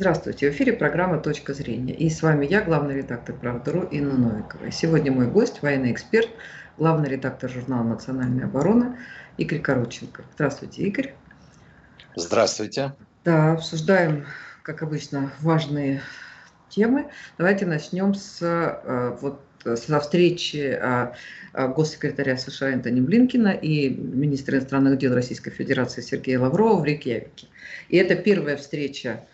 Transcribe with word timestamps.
Здравствуйте, 0.00 0.48
в 0.48 0.54
эфире 0.54 0.74
программа 0.74 1.18
«Точка 1.18 1.54
зрения». 1.54 1.92
И 1.92 2.08
с 2.08 2.22
вами 2.22 2.46
я, 2.46 2.62
главный 2.62 2.94
редактор 2.94 3.34
«Правда.ру» 3.34 3.82
Инна 3.82 4.16
Новикова. 4.16 4.70
сегодня 4.70 5.10
мой 5.10 5.26
гость, 5.26 5.60
военный 5.60 5.90
эксперт, 5.90 6.28
главный 6.76 7.08
редактор 7.08 7.50
журнала 7.50 7.82
«Национальная 7.82 8.44
оборона» 8.44 8.96
Игорь 9.38 9.58
Короченко. 9.58 10.22
Здравствуйте, 10.34 10.82
Игорь. 10.82 11.14
Здравствуйте. 12.14 12.94
Да, 13.24 13.54
обсуждаем, 13.54 14.24
как 14.62 14.84
обычно, 14.84 15.32
важные 15.40 16.00
темы. 16.68 17.08
Давайте 17.36 17.66
начнем 17.66 18.14
с 18.14 18.38
э, 18.40 19.16
вот 19.20 19.42
со 19.64 19.98
встречи 19.98 20.78
э, 20.80 21.12
э, 21.54 21.68
госсекретаря 21.70 22.36
США 22.36 22.70
Энтони 22.70 23.00
Блинкина 23.00 23.48
и 23.48 23.88
министра 23.88 24.58
иностранных 24.58 24.96
дел 24.98 25.12
Российской 25.12 25.50
Федерации 25.50 26.02
Сергея 26.02 26.38
Лаврова 26.38 26.80
в 26.80 26.84
Рейкьявике. 26.84 27.48
И 27.88 27.96
это 27.96 28.14
первая 28.14 28.56
встреча 28.56 29.24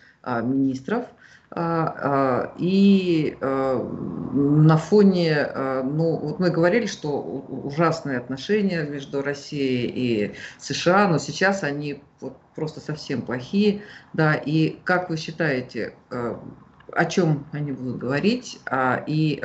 министров. 0.41 1.05
А, 1.51 2.51
а, 2.51 2.53
и 2.57 3.37
на 3.41 4.77
фоне, 4.77 5.47
ну, 5.83 6.17
вот 6.17 6.39
мы 6.39 6.49
говорили, 6.49 6.85
что 6.85 7.21
ужасные 7.21 8.17
отношения 8.17 8.83
между 8.83 9.21
Россией 9.21 9.87
и 9.95 10.35
США, 10.57 11.07
но 11.07 11.17
сейчас 11.17 11.63
они 11.63 12.03
вот 12.19 12.35
просто 12.55 12.79
совсем 12.79 13.21
плохие, 13.21 13.83
да, 14.13 14.33
и 14.33 14.79
как 14.83 15.09
вы 15.09 15.17
считаете, 15.17 15.93
о 16.09 17.05
чем 17.05 17.45
они 17.51 17.71
будут 17.71 17.99
говорить, 17.99 18.59
и 19.07 19.41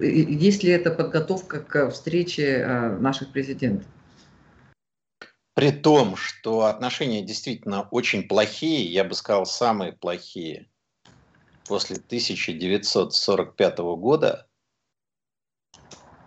есть 0.00 0.62
ли 0.62 0.70
это 0.70 0.90
подготовка 0.90 1.60
к 1.60 1.90
встрече 1.90 2.96
наших 3.00 3.32
президентов? 3.32 3.86
При 5.56 5.70
том, 5.70 6.16
что 6.16 6.66
отношения 6.66 7.22
действительно 7.22 7.88
очень 7.90 8.28
плохие, 8.28 8.84
я 8.92 9.04
бы 9.04 9.14
сказал, 9.14 9.46
самые 9.46 9.92
плохие 9.92 10.68
после 11.66 11.96
1945 11.96 13.78
года, 13.78 14.46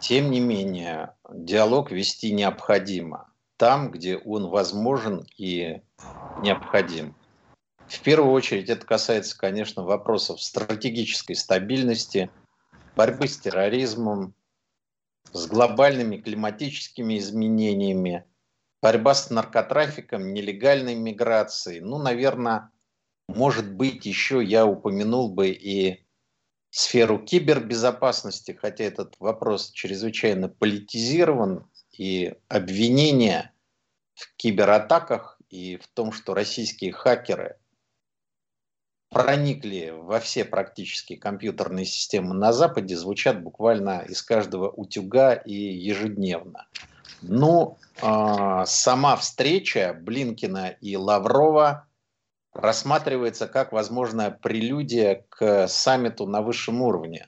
тем 0.02 0.32
не 0.32 0.40
менее, 0.40 1.16
диалог 1.32 1.92
вести 1.92 2.32
необходимо 2.32 3.32
там, 3.58 3.92
где 3.92 4.18
он 4.18 4.48
возможен 4.48 5.28
и 5.38 5.84
необходим. 6.42 7.16
В 7.88 8.02
первую 8.02 8.32
очередь 8.32 8.70
это 8.70 8.84
касается, 8.84 9.38
конечно, 9.38 9.84
вопросов 9.84 10.42
стратегической 10.42 11.36
стабильности, 11.36 12.32
борьбы 12.96 13.28
с 13.28 13.38
терроризмом, 13.38 14.34
с 15.34 15.46
глобальными 15.46 16.18
климатическими 16.18 17.20
изменениями, 17.20 18.26
борьба 18.82 19.14
с 19.14 19.30
наркотрафиком, 19.30 20.34
нелегальной 20.34 20.96
миграцией. 20.96 21.82
Ну, 21.82 21.98
наверное, 21.98 22.72
может 23.28 23.72
быть, 23.72 24.06
еще 24.06 24.44
я 24.44 24.66
упомянул 24.66 25.32
бы 25.32 25.50
и 25.50 26.06
сферу 26.70 27.20
кибербезопасности, 27.20 28.52
хотя 28.52 28.84
этот 28.84 29.16
вопрос 29.20 29.72
чрезвычайно 29.72 30.50
политизирован, 30.50 31.70
и 32.00 32.34
обвинения 32.48 33.54
в 34.16 34.34
кибератаках 34.38 35.38
и 35.50 35.76
в 35.76 35.88
том, 35.90 36.14
что 36.14 36.34
российские 36.34 36.94
хакеры 36.94 37.58
проникли 39.10 39.90
во 39.94 40.22
все 40.22 40.46
практически 40.46 41.16
компьютерные 41.18 41.84
системы 41.84 42.34
на 42.34 42.54
Западе, 42.54 42.96
звучат 42.96 43.44
буквально 43.44 44.06
из 44.08 44.22
каждого 44.22 44.70
утюга 44.70 45.34
и 45.34 45.54
ежедневно. 45.54 46.68
Ну, 47.22 47.78
э, 48.02 48.64
сама 48.66 49.16
встреча 49.16 49.98
Блинкина 50.00 50.70
и 50.82 50.96
Лаврова 50.96 51.88
рассматривается 52.54 53.48
как 53.48 53.72
возможная 53.72 54.32
прелюдия 54.32 55.26
к 55.30 55.68
саммиту 55.68 56.26
на 56.26 56.42
высшем 56.42 56.82
уровне. 56.82 57.28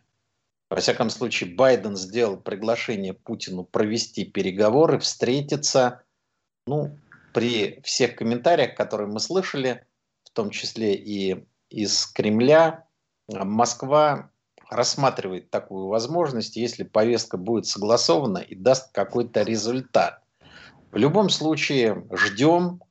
Во 0.69 0.77
всяком 0.77 1.09
случае, 1.09 1.53
Байден 1.53 1.97
сделал 1.97 2.37
приглашение 2.37 3.13
Путину 3.13 3.63
провести 3.65 4.23
переговоры, 4.23 4.99
встретиться. 4.99 6.01
Ну, 6.65 6.97
при 7.33 7.81
всех 7.83 8.15
комментариях, 8.15 8.75
которые 8.75 9.07
мы 9.07 9.19
слышали, 9.19 9.85
в 10.23 10.29
том 10.31 10.49
числе 10.49 10.95
и 10.95 11.45
из 11.69 12.05
Кремля, 12.07 12.87
Москва 13.27 14.30
рассматривает 14.71 15.51
такую 15.51 15.87
возможность, 15.87 16.55
если 16.55 16.83
повестка 16.83 17.37
будет 17.37 17.65
согласована 17.67 18.37
и 18.37 18.55
даст 18.55 18.91
какой-то 18.93 19.43
результат. 19.43 20.23
В 20.91 20.97
любом 20.97 21.29
случае 21.29 22.07
ждем, 22.13 22.81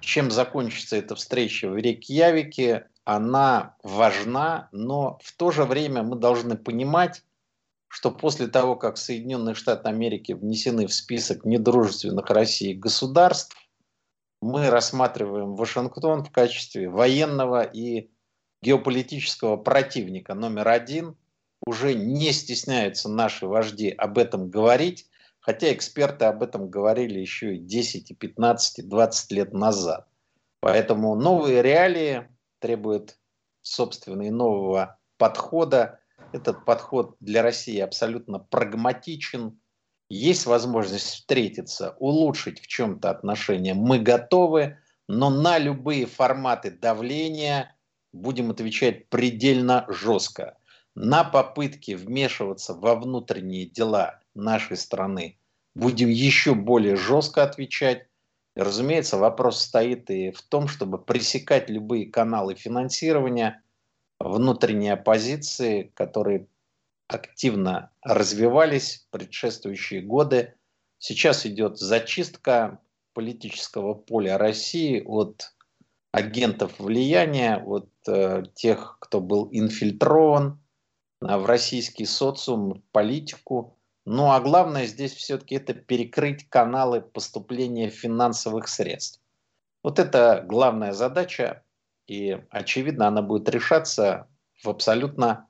чем 0.00 0.30
закончится 0.30 0.96
эта 0.96 1.14
встреча 1.14 1.68
в 1.68 1.76
Рейкьявике. 1.76 2.88
Она 3.04 3.76
важна, 3.82 4.68
но 4.72 5.18
в 5.22 5.36
то 5.36 5.50
же 5.50 5.64
время 5.64 6.02
мы 6.02 6.16
должны 6.16 6.56
понимать, 6.56 7.22
что 7.86 8.10
после 8.10 8.46
того, 8.48 8.74
как 8.74 8.96
Соединенные 8.96 9.54
Штаты 9.54 9.88
Америки 9.88 10.32
внесены 10.32 10.86
в 10.86 10.92
список 10.92 11.44
недружественных 11.44 12.30
России 12.30 12.72
государств, 12.72 13.56
мы 14.40 14.70
рассматриваем 14.70 15.54
Вашингтон 15.54 16.24
в 16.24 16.30
качестве 16.30 16.88
военного 16.88 17.62
и 17.62 18.10
геополитического 18.62 19.58
противника 19.58 20.32
номер 20.34 20.68
один– 20.68 21.14
уже 21.64 21.94
не 21.94 22.32
стесняются 22.32 23.08
наши 23.08 23.46
вожди 23.46 23.90
об 23.90 24.18
этом 24.18 24.50
говорить, 24.50 25.06
хотя 25.40 25.72
эксперты 25.72 26.26
об 26.26 26.42
этом 26.42 26.68
говорили 26.68 27.18
еще 27.18 27.56
и 27.56 27.58
10, 27.58 28.10
и 28.10 28.14
15, 28.14 28.80
и 28.80 28.82
20 28.82 29.32
лет 29.32 29.52
назад. 29.52 30.06
Поэтому 30.60 31.14
новые 31.14 31.62
реалии 31.62 32.28
требуют, 32.58 33.18
собственно, 33.62 34.22
и 34.22 34.30
нового 34.30 34.98
подхода. 35.18 36.00
Этот 36.32 36.64
подход 36.64 37.16
для 37.20 37.42
России 37.42 37.78
абсолютно 37.78 38.38
прагматичен. 38.38 39.60
Есть 40.08 40.46
возможность 40.46 41.06
встретиться, 41.06 41.96
улучшить 41.98 42.60
в 42.60 42.66
чем-то 42.66 43.10
отношения. 43.10 43.74
Мы 43.74 43.98
готовы, 43.98 44.78
но 45.08 45.30
на 45.30 45.58
любые 45.58 46.06
форматы 46.06 46.70
давления 46.70 47.76
будем 48.12 48.50
отвечать 48.50 49.08
предельно 49.08 49.84
жестко 49.88 50.56
на 50.96 51.22
попытки 51.24 51.92
вмешиваться 51.92 52.74
во 52.74 52.96
внутренние 52.96 53.66
дела 53.66 54.20
нашей 54.34 54.76
страны 54.76 55.38
будем 55.76 56.08
еще 56.08 56.54
более 56.54 56.96
жестко 56.96 57.42
отвечать. 57.42 58.08
И, 58.56 58.60
разумеется, 58.60 59.18
вопрос 59.18 59.60
стоит 59.60 60.10
и 60.10 60.30
в 60.30 60.40
том, 60.40 60.68
чтобы 60.68 60.98
пресекать 60.98 61.68
любые 61.68 62.06
каналы 62.06 62.54
финансирования 62.54 63.62
внутренней 64.18 64.88
оппозиции, 64.88 65.92
которые 65.94 66.46
активно 67.08 67.90
развивались 68.02 69.06
в 69.06 69.10
предшествующие 69.12 70.00
годы. 70.00 70.54
Сейчас 70.98 71.44
идет 71.44 71.78
зачистка 71.78 72.80
политического 73.12 73.92
поля 73.92 74.38
России 74.38 75.02
от 75.04 75.52
агентов 76.10 76.78
влияния, 76.78 77.58
от 77.58 77.90
э, 78.08 78.44
тех, 78.54 78.96
кто 78.98 79.20
был 79.20 79.50
инфильтрован 79.52 80.58
в 81.20 81.46
российский 81.46 82.04
социум, 82.04 82.82
политику. 82.92 83.78
Ну 84.04 84.30
а 84.30 84.40
главное 84.40 84.86
здесь 84.86 85.14
все-таки 85.14 85.56
это 85.56 85.74
перекрыть 85.74 86.48
каналы 86.48 87.00
поступления 87.00 87.90
финансовых 87.90 88.68
средств. 88.68 89.20
Вот 89.82 89.98
это 89.98 90.44
главная 90.46 90.92
задача, 90.92 91.64
и 92.06 92.40
очевидно 92.50 93.08
она 93.08 93.22
будет 93.22 93.48
решаться 93.48 94.28
в 94.62 94.68
абсолютно, 94.68 95.48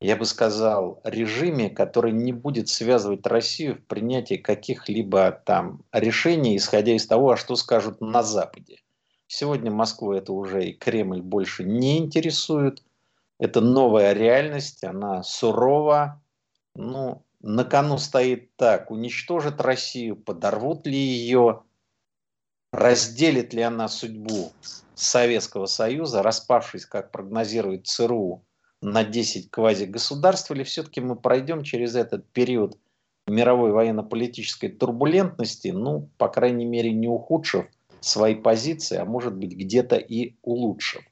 я 0.00 0.16
бы 0.16 0.24
сказал, 0.24 1.00
режиме, 1.04 1.70
который 1.70 2.12
не 2.12 2.32
будет 2.32 2.68
связывать 2.68 3.26
Россию 3.26 3.76
в 3.76 3.86
принятии 3.86 4.36
каких-либо 4.36 5.32
там 5.44 5.84
решений, 5.92 6.56
исходя 6.56 6.92
из 6.92 7.06
того, 7.06 7.30
а 7.30 7.36
что 7.36 7.56
скажут 7.56 8.00
на 8.00 8.22
Западе. 8.22 8.78
Сегодня 9.26 9.70
Москву 9.70 10.12
это 10.12 10.32
уже 10.32 10.66
и 10.66 10.72
Кремль 10.72 11.22
больше 11.22 11.64
не 11.64 11.98
интересует– 11.98 12.82
это 13.40 13.62
новая 13.62 14.12
реальность, 14.12 14.84
она 14.84 15.22
сурова. 15.22 16.22
Ну, 16.76 17.24
на 17.40 17.64
кону 17.64 17.96
стоит 17.96 18.54
так, 18.56 18.90
уничтожит 18.90 19.60
Россию, 19.62 20.14
подорвут 20.14 20.86
ли 20.86 20.96
ее, 20.96 21.62
разделит 22.70 23.54
ли 23.54 23.62
она 23.62 23.88
судьбу 23.88 24.52
Советского 24.94 25.64
Союза, 25.64 26.22
распавшись, 26.22 26.84
как 26.84 27.10
прогнозирует 27.10 27.86
ЦРУ, 27.86 28.44
на 28.82 29.04
10 29.04 29.50
квазигосударств, 29.50 30.50
или 30.50 30.62
все-таки 30.62 31.00
мы 31.00 31.16
пройдем 31.16 31.62
через 31.62 31.96
этот 31.96 32.30
период 32.32 32.78
мировой 33.26 33.72
военно-политической 33.72 34.68
турбулентности, 34.68 35.68
ну, 35.68 36.10
по 36.18 36.28
крайней 36.28 36.64
мере, 36.66 36.92
не 36.92 37.08
ухудшив 37.08 37.66
свои 38.00 38.34
позиции, 38.34 38.96
а 38.96 39.04
может 39.04 39.34
быть 39.34 39.52
где-то 39.52 39.96
и 39.96 40.36
улучшив. 40.42 41.02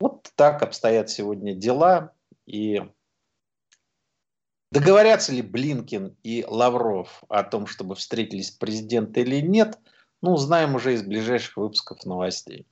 Вот 0.00 0.30
так 0.34 0.62
обстоят 0.62 1.10
сегодня 1.10 1.54
дела. 1.54 2.12
И 2.46 2.82
договорятся 4.70 5.32
ли 5.32 5.42
Блинкин 5.42 6.16
и 6.22 6.44
Лавров 6.46 7.22
о 7.28 7.42
том, 7.42 7.66
чтобы 7.66 7.94
встретились 7.94 8.50
президенты 8.50 9.20
или 9.22 9.40
нет, 9.40 9.78
ну, 10.20 10.32
узнаем 10.32 10.74
уже 10.74 10.94
из 10.94 11.02
ближайших 11.02 11.56
выпусков 11.56 12.04
новостей. 12.04 12.66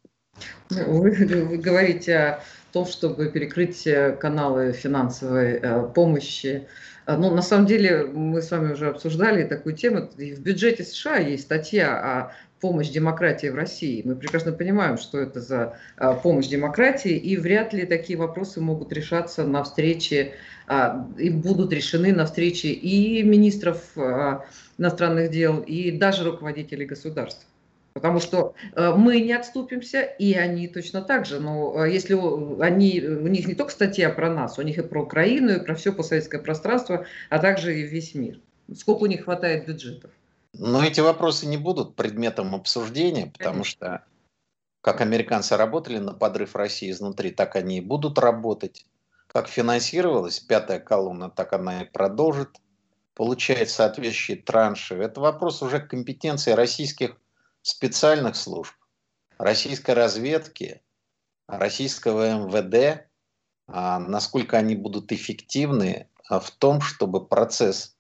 Ну, 0.71 1.03
вы, 1.03 1.11
вы 1.11 1.59
говорите 1.59 2.17
о 2.17 2.41
том, 2.73 2.87
чтобы 2.87 3.31
перекрыть 3.31 3.87
каналы 4.19 4.73
финансовой 4.73 5.59
э, 5.59 5.89
помощи. 5.95 6.67
А, 7.05 7.17
ну, 7.17 7.35
на 7.35 7.43
самом 7.43 7.67
деле, 7.67 8.07
мы 8.07 8.41
с 8.41 8.51
вами 8.51 8.73
уже 8.73 8.89
обсуждали 8.89 9.45
такую 9.45 9.77
тему. 9.77 10.09
И 10.17 10.33
в 10.33 10.41
бюджете 10.41 10.85
США 10.85 11.17
есть 11.17 11.45
статья 11.45 11.99
о 11.99 12.33
помощь 12.63 12.91
демократии 12.91 13.49
в 13.49 13.57
России. 13.57 14.03
Мы 14.05 14.15
прекрасно 14.15 14.53
понимаем, 14.53 14.97
что 14.97 15.19
это 15.19 15.41
за 15.41 15.77
а, 15.97 16.15
помощь 16.15 16.47
демократии, 16.47 17.17
и 17.17 17.37
вряд 17.37 17.73
ли 17.73 17.85
такие 17.85 18.17
вопросы 18.17 18.61
могут 18.61 18.93
решаться 18.93 19.45
на 19.45 19.65
встрече, 19.65 20.35
а, 20.69 21.09
и 21.19 21.29
будут 21.29 21.73
решены 21.73 22.13
на 22.13 22.25
встрече 22.25 22.69
и 22.69 23.25
министров 23.25 23.79
а, 23.97 24.45
иностранных 24.79 25.33
дел, 25.33 25.59
и 25.59 25.91
даже 25.91 26.23
руководителей 26.23 26.87
государств. 26.87 27.45
Потому 27.95 28.21
что 28.21 28.55
мы 28.75 29.21
не 29.21 29.35
отступимся, 29.35 30.01
и 30.01 30.33
они 30.33 30.67
точно 30.67 31.03
так 31.03 31.27
же. 31.27 31.41
Но 31.41 31.85
если 31.85 32.15
они, 32.63 33.03
у 33.03 33.27
них 33.27 33.47
не 33.47 33.55
только 33.55 33.71
статья 33.71 34.09
про 34.09 34.33
нас, 34.33 34.59
у 34.59 34.63
них 34.63 34.79
и 34.79 34.83
про 34.83 35.03
Украину, 35.03 35.57
и 35.57 35.63
про 35.63 35.75
все 35.75 35.93
постсоветское 35.93 36.41
пространство, 36.41 37.05
а 37.29 37.39
также 37.39 37.79
и 37.79 37.83
весь 37.83 38.15
мир. 38.15 38.39
Сколько 38.75 39.03
у 39.03 39.07
них 39.07 39.25
хватает 39.25 39.67
бюджетов. 39.67 40.11
Но 40.55 40.85
эти 40.85 41.01
вопросы 41.01 41.47
не 41.47 41.57
будут 41.57 41.97
предметом 41.97 42.55
обсуждения, 42.55 43.27
потому 43.27 43.65
что 43.65 44.05
как 44.83 45.01
американцы 45.01 45.57
работали 45.57 45.99
на 45.99 46.13
подрыв 46.13 46.57
России 46.57 46.91
изнутри, 46.91 47.31
так 47.31 47.57
они 47.57 47.79
и 47.79 47.81
будут 47.81 48.19
работать. 48.19 48.87
Как 49.29 49.49
финансировалась 49.49 50.41
пятая 50.41 50.81
колонна, 50.81 51.31
так 51.31 51.53
она 51.53 51.83
и 51.83 51.85
продолжит 51.87 52.61
получать 53.15 53.71
соответствующие 53.71 54.37
транши. 54.37 54.97
Это 54.97 55.21
вопрос 55.21 55.63
уже 55.63 55.81
компетенции 55.81 56.53
российских 56.53 57.17
специальных 57.63 58.37
служб, 58.37 58.75
российской 59.39 59.93
разведки, 59.93 60.83
российского 61.47 62.47
МВД, 62.47 63.07
а 63.69 64.01
насколько 64.01 64.59
они 64.59 64.75
будут 64.75 65.13
эффективны 65.13 66.09
а, 66.29 66.41
в 66.41 66.51
том, 66.51 66.81
чтобы 66.81 67.27
процесс 67.27 67.97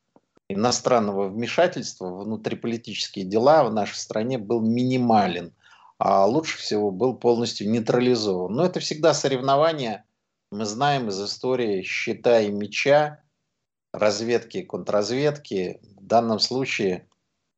иностранного 0.53 1.29
вмешательства 1.29 2.07
в 2.07 2.25
внутриполитические 2.25 3.25
дела 3.25 3.65
в 3.65 3.73
нашей 3.73 3.97
стране 3.97 4.39
был 4.39 4.61
минимален, 4.61 5.53
а 5.99 6.27
лучше 6.27 6.59
всего 6.59 6.91
был 6.91 7.15
полностью 7.15 7.71
нейтрализован. 7.71 8.53
Но 8.53 8.65
это 8.65 8.81
всегда 8.81 9.15
соревнование, 9.15 10.05
мы 10.51 10.65
знаем 10.65 11.09
из 11.09 11.23
истории 11.23 11.83
щита 11.83 12.41
и 12.41 12.51
меча, 12.51 13.21
разведки 13.93 14.59
и 14.59 14.65
контрразведки. 14.65 15.81
В 15.97 16.05
данном 16.05 16.39
случае 16.39 17.09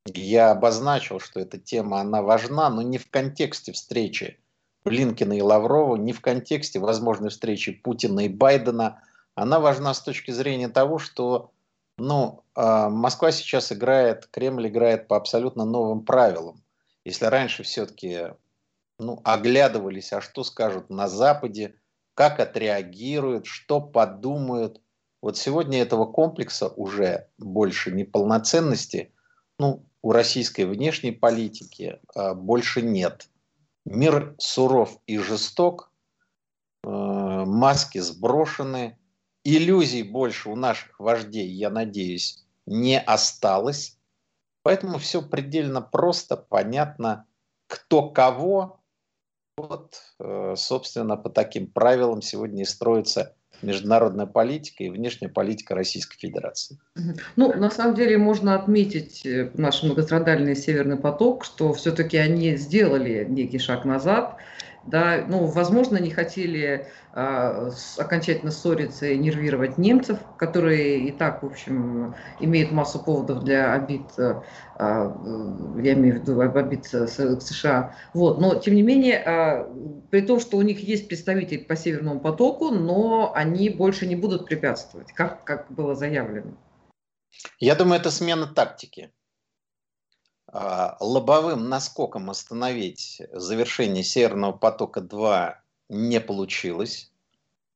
я 0.07 0.51
обозначил, 0.51 1.21
что 1.21 1.41
эта 1.41 1.59
тема, 1.59 2.01
она 2.01 2.23
важна, 2.23 2.69
но 2.71 2.83
не 2.83 2.99
в 2.99 3.11
контексте 3.11 3.73
встречи 3.73 4.39
Блинкина 4.85 5.33
и 5.33 5.41
Лаврова, 5.41 5.97
не 5.97 6.13
в 6.13 6.21
контексте 6.21 6.79
возможной 6.79 7.31
встречи 7.31 7.73
Путина 7.73 8.27
и 8.27 8.29
Байдена. 8.29 9.03
Она 9.35 9.59
важна 9.59 9.95
с 9.95 10.01
точки 10.01 10.31
зрения 10.31 10.69
того, 10.69 10.99
что 10.99 11.51
ну, 11.99 12.45
а, 12.55 12.89
Москва 12.89 13.31
сейчас 13.33 13.73
играет, 13.73 14.27
Кремль 14.27 14.69
играет 14.69 15.09
по 15.09 15.17
абсолютно 15.17 15.65
новым 15.65 16.05
правилам. 16.05 16.63
Если 17.05 17.27
раньше 17.27 17.63
все-таки 17.63 18.33
ну, 18.99 19.21
оглядывались, 19.25 20.13
а 20.13 20.21
что 20.21 20.45
скажут 20.45 20.91
на 20.91 21.09
Западе, 21.09 21.75
как 22.15 22.41
отреагируют, 22.41 23.47
что 23.47 23.81
подумают. 23.81 24.81
Вот 25.21 25.37
сегодня 25.37 25.81
этого 25.81 26.07
комплекса 26.07 26.69
уже 26.69 27.29
больше 27.39 27.91
неполноценности, 27.91 29.13
ну, 29.59 29.85
у 30.03 30.13
российской 30.13 30.63
внешней 30.63 31.13
политики 31.13 31.99
э, 32.15 32.35
больше 32.35 32.83
нет. 32.83 33.29
Мир 33.85 34.35
суров 34.39 34.99
и 35.07 35.19
жесток, 35.19 35.91
э, 36.83 36.89
маски 36.89 37.99
сброшены, 37.99 38.99
иллюзий 39.45 40.03
больше 40.03 40.49
у 40.49 40.57
наших 40.57 40.99
вождей, 40.99 41.49
я 41.49 41.71
надеюсь, 41.71 42.45
не 42.67 42.99
осталось. 42.99 43.99
Поэтому 44.63 44.99
все 44.99 45.21
предельно 45.23 45.83
просто, 45.83 46.37
понятно, 46.37 47.27
кто 47.67 48.11
кого. 48.11 48.81
Вот, 49.57 50.01
э, 50.19 50.55
собственно, 50.57 51.17
по 51.17 51.31
таким 51.31 51.69
правилам 51.69 52.23
сегодня 52.23 52.63
и 52.63 52.67
строится 52.67 53.37
международная 53.63 54.27
политика 54.27 54.83
и 54.83 54.91
внешняя 54.91 55.29
политика 55.29 55.75
Российской 55.75 56.19
Федерации. 56.19 56.79
Ну, 57.37 57.53
на 57.55 57.71
самом 57.71 57.95
деле 57.95 58.19
можно 58.19 58.57
отметить 58.57 59.25
э, 59.25 59.51
наш 59.55 59.83
многострадальный 59.83 60.57
Северный 60.57 60.97
поток, 60.97 61.45
что 61.45 61.73
все-таки 61.73 62.17
они 62.17 62.57
сделали 62.57 63.25
некий 63.29 63.59
шаг 63.59 63.85
назад 63.85 64.39
да, 64.87 65.25
ну, 65.27 65.47
возможно, 65.47 65.99
не 65.99 66.11
хотели 66.11 66.87
а, 67.13 67.71
окончательно 67.99 68.51
ссориться 68.51 69.07
и 69.07 69.19
нервировать 69.19 69.79
немцев, 69.79 70.19
которые 70.37 70.99
и 70.99 71.13
так, 71.13 71.43
в 71.43 71.47
общем, 71.47 72.15
имеют 72.41 72.71
массу 72.71 72.99
поводов 72.99 73.45
для 73.45 73.73
обид, 73.73 74.03
а 74.19 74.43
я 75.77 75.93
имею 75.95 76.19
в 76.19 76.23
виду 76.23 76.41
обид 76.41 76.85
с, 76.85 77.39
США. 77.41 77.95
Вот, 78.13 78.41
но, 78.41 78.57
тем 78.57 78.75
не 78.75 78.83
менее, 78.83 79.19
а, 79.19 79.73
при 80.11 80.21
том, 80.21 80.41
что 80.41 80.59
у 80.59 80.63
них 80.63 80.81
есть 80.81 81.09
представитель 81.09 81.65
по 81.65 81.77
Северному 81.77 82.21
потоку, 82.21 82.71
но 82.71 83.33
они 83.35 83.71
больше 83.71 84.07
не 84.07 84.17
будут 84.17 84.47
препятствовать, 84.47 85.13
как, 85.13 85.45
как 85.45 85.71
было 85.71 85.95
заявлено. 85.95 86.53
Я 87.59 87.75
думаю, 87.75 88.01
это 88.01 88.11
смена 88.11 88.47
тактики. 88.47 89.11
А, 90.57 90.97
лобовым 91.01 91.69
наскоком 91.69 92.31
остановить 92.31 93.21
завершение 93.33 94.05
Северного 94.05 94.53
потока-2 94.53 95.57
не 95.89 96.21
получилось, 96.21 97.11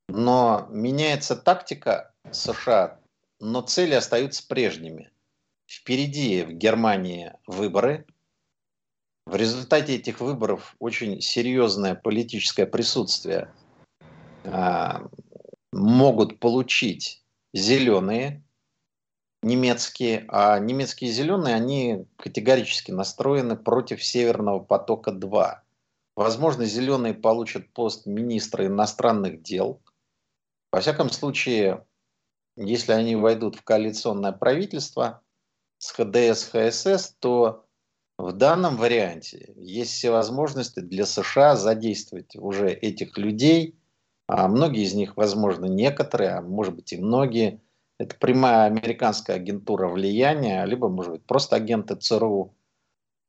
но 0.07 0.65
меняется 0.71 1.35
тактика 1.35 2.13
США, 2.31 2.97
но 3.41 3.59
цели 3.59 3.95
остаются 3.95 4.47
прежними. 4.47 5.11
Впереди 5.67 6.43
в 6.43 6.53
Германии 6.53 7.33
выборы. 7.47 8.05
В 9.25 9.35
результате 9.35 9.95
этих 9.95 10.21
выборов 10.21 10.77
очень 10.79 11.19
серьезное 11.19 11.95
политическое 11.95 12.65
присутствие 12.65 13.53
а, 14.45 15.01
могут 15.73 16.39
получить 16.39 17.25
зеленые, 17.53 18.41
немецкие, 19.41 20.25
а 20.27 20.59
немецкие 20.59 21.11
зеленые, 21.11 21.55
они 21.55 22.05
категорически 22.17 22.91
настроены 22.91 23.55
против 23.55 24.03
Северного 24.03 24.59
потока-2. 24.59 25.57
Возможно, 26.15 26.65
зеленые 26.65 27.13
получат 27.13 27.71
пост 27.71 28.05
министра 28.05 28.65
иностранных 28.65 29.41
дел. 29.41 29.81
Во 30.71 30.81
всяком 30.81 31.09
случае, 31.09 31.85
если 32.57 32.91
они 32.91 33.15
войдут 33.15 33.55
в 33.55 33.63
коалиционное 33.63 34.33
правительство 34.33 35.21
с 35.77 35.91
ХДС, 35.91 36.49
ХСС, 36.51 37.15
то 37.19 37.65
в 38.17 38.33
данном 38.33 38.75
варианте 38.75 39.53
есть 39.55 39.91
все 39.91 40.11
возможности 40.11 40.81
для 40.81 41.05
США 41.05 41.55
задействовать 41.55 42.35
уже 42.35 42.69
этих 42.69 43.17
людей. 43.17 43.79
А 44.27 44.49
многие 44.49 44.83
из 44.83 44.93
них, 44.93 45.15
возможно, 45.15 45.65
некоторые, 45.65 46.31
а 46.31 46.41
может 46.41 46.75
быть 46.75 46.91
и 46.91 46.97
многие– 46.97 47.61
это 47.99 48.15
прямая 48.15 48.65
американская 48.65 49.35
агентура 49.35 49.89
влияния, 49.89 50.65
либо, 50.65 50.87
может 50.87 51.11
быть, 51.11 51.25
просто 51.25 51.57
агенты 51.57 51.95
ЦРУ 51.95 52.55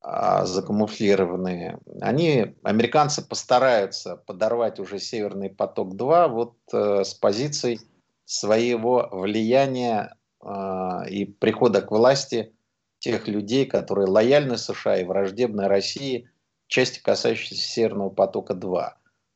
а, 0.01 0.47
закамуфлированные. 0.47 1.81
Они, 2.01 2.55
американцы, 2.63 3.27
постараются 3.27 4.17
подорвать 4.17 4.79
уже 4.79 5.01
Северный 5.01 5.51
поток-2 5.51 6.29
вот 6.29 6.55
э, 6.73 7.03
с 7.05 7.15
позиций 7.15 7.81
своего 8.25 9.09
влияния 9.11 10.17
э, 10.41 11.09
и 11.11 11.25
прихода 11.25 11.83
к 11.83 11.91
власти 11.91 12.55
тех 13.01 13.27
людей, 13.27 13.67
которые 13.67 14.07
лояльны 14.07 14.57
США 14.57 14.99
и 14.99 15.05
враждебны 15.05 15.67
России, 15.67 16.31
части 16.69 17.03
касающейся 17.03 17.57
Северного 17.57 18.11
потока-2. 18.11 18.91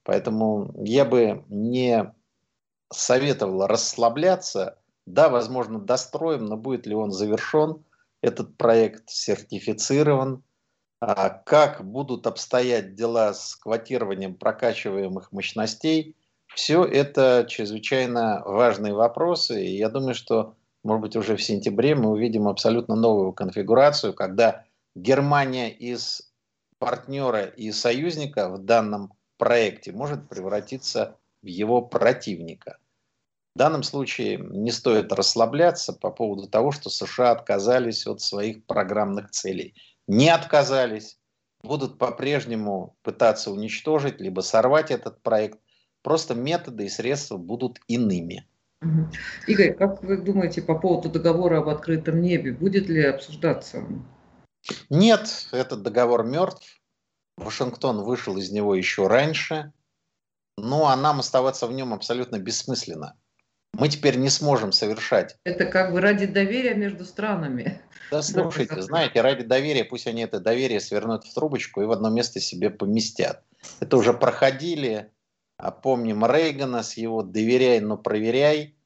Поэтому 0.04 0.72
я 0.84 1.04
бы 1.04 1.44
не 1.48 2.14
советовал 2.92 3.66
расслабляться 3.66 4.78
да, 5.06 5.28
возможно, 5.28 5.78
достроим, 5.78 6.46
но 6.46 6.56
будет 6.56 6.86
ли 6.86 6.94
он 6.94 7.10
завершен, 7.10 7.84
этот 8.22 8.56
проект 8.56 9.10
сертифицирован, 9.10 10.42
а 11.00 11.28
как 11.28 11.84
будут 11.84 12.26
обстоять 12.26 12.94
дела 12.94 13.34
с 13.34 13.56
квотированием 13.56 14.34
прокачиваемых 14.34 15.32
мощностей, 15.32 16.16
все 16.54 16.84
это 16.84 17.46
чрезвычайно 17.48 18.42
важные 18.46 18.94
вопросы, 18.94 19.64
и 19.64 19.76
я 19.76 19.90
думаю, 19.90 20.14
что, 20.14 20.54
может 20.82 21.02
быть, 21.02 21.16
уже 21.16 21.36
в 21.36 21.42
сентябре 21.42 21.94
мы 21.94 22.10
увидим 22.10 22.48
абсолютно 22.48 22.94
новую 22.94 23.32
конфигурацию, 23.32 24.14
когда 24.14 24.64
Германия 24.94 25.70
из 25.70 26.32
партнера 26.78 27.44
и 27.44 27.72
союзника 27.72 28.48
в 28.48 28.58
данном 28.64 29.12
проекте 29.36 29.92
может 29.92 30.28
превратиться 30.28 31.18
в 31.42 31.46
его 31.46 31.82
противника. 31.82 32.78
В 33.54 33.58
данном 33.58 33.84
случае 33.84 34.38
не 34.38 34.72
стоит 34.72 35.12
расслабляться 35.12 35.92
по 35.92 36.10
поводу 36.10 36.48
того, 36.48 36.72
что 36.72 36.90
США 36.90 37.30
отказались 37.30 38.04
от 38.04 38.20
своих 38.20 38.64
программных 38.66 39.30
целей. 39.30 39.74
Не 40.08 40.28
отказались. 40.30 41.18
будут 41.62 41.96
по-прежнему 41.96 42.96
пытаться 43.02 43.50
уничтожить, 43.50 44.20
либо 44.20 44.40
сорвать 44.40 44.90
этот 44.90 45.22
проект. 45.22 45.58
Просто 46.02 46.34
методы 46.34 46.84
и 46.84 46.88
средства 46.88 47.38
будут 47.38 47.80
иными. 47.86 48.46
Игорь, 49.46 49.72
как 49.74 50.02
вы 50.02 50.18
думаете 50.18 50.60
по 50.60 50.78
поводу 50.78 51.08
договора 51.08 51.60
об 51.60 51.68
открытом 51.68 52.20
небе? 52.20 52.52
Будет 52.52 52.88
ли 52.88 53.02
обсуждаться 53.04 53.82
Нет, 54.90 55.48
этот 55.52 55.82
договор 55.82 56.24
мертв. 56.24 56.82
Вашингтон 57.36 58.02
вышел 58.02 58.36
из 58.36 58.50
него 58.50 58.74
еще 58.74 59.06
раньше. 59.06 59.72
Ну, 60.58 60.86
а 60.86 60.96
нам 60.96 61.20
оставаться 61.20 61.66
в 61.66 61.72
нем 61.72 61.94
абсолютно 61.94 62.38
бессмысленно. 62.38 63.16
Мы 63.78 63.88
теперь 63.88 64.16
не 64.16 64.28
сможем 64.28 64.72
совершать. 64.72 65.36
Это 65.44 65.66
как 65.66 65.92
бы 65.92 66.00
ради 66.00 66.26
доверия 66.26 66.74
между 66.74 67.04
странами. 67.04 67.80
Да, 68.10 68.22
слушайте, 68.22 68.80
знаете, 68.82 69.20
ради 69.20 69.44
доверия, 69.44 69.84
пусть 69.84 70.06
они 70.06 70.22
это 70.22 70.38
доверие 70.38 70.80
свернут 70.80 71.24
в 71.24 71.34
трубочку 71.34 71.82
и 71.82 71.86
в 71.86 71.90
одно 71.90 72.10
место 72.10 72.40
себе 72.40 72.70
поместят. 72.70 73.42
Это 73.80 73.96
уже 73.96 74.12
проходили, 74.12 75.10
а 75.56 75.70
помним 75.70 76.24
Рейгана 76.24 76.82
с 76.82 76.96
его 76.96 77.22
«доверяй, 77.22 77.80
но 77.80 77.96
проверяй», 77.96 78.76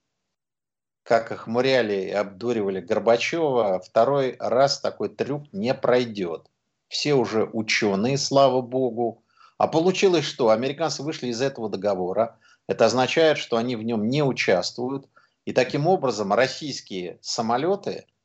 как 1.02 1.32
охмуряли 1.32 1.94
и 1.94 2.10
обдуривали 2.10 2.80
Горбачева, 2.80 3.80
второй 3.80 4.36
раз 4.38 4.78
такой 4.78 5.08
трюк 5.08 5.44
не 5.52 5.72
пройдет. 5.72 6.50
Все 6.88 7.14
уже 7.14 7.44
ученые, 7.44 8.18
слава 8.18 8.60
богу. 8.60 9.24
А 9.56 9.68
получилось 9.68 10.24
что? 10.24 10.50
Американцы 10.50 11.02
вышли 11.02 11.28
из 11.28 11.40
этого 11.40 11.70
договора. 11.70 12.38
Это 12.68 12.84
означает, 12.84 13.38
что 13.38 13.56
они 13.56 13.74
в 13.76 13.82
нем 13.82 14.08
не 14.08 14.22
участвуют. 14.22 15.08
И 15.44 15.52
таким 15.52 15.86
образом 15.86 16.32
российские 16.32 17.18
самолеты– 17.22 18.06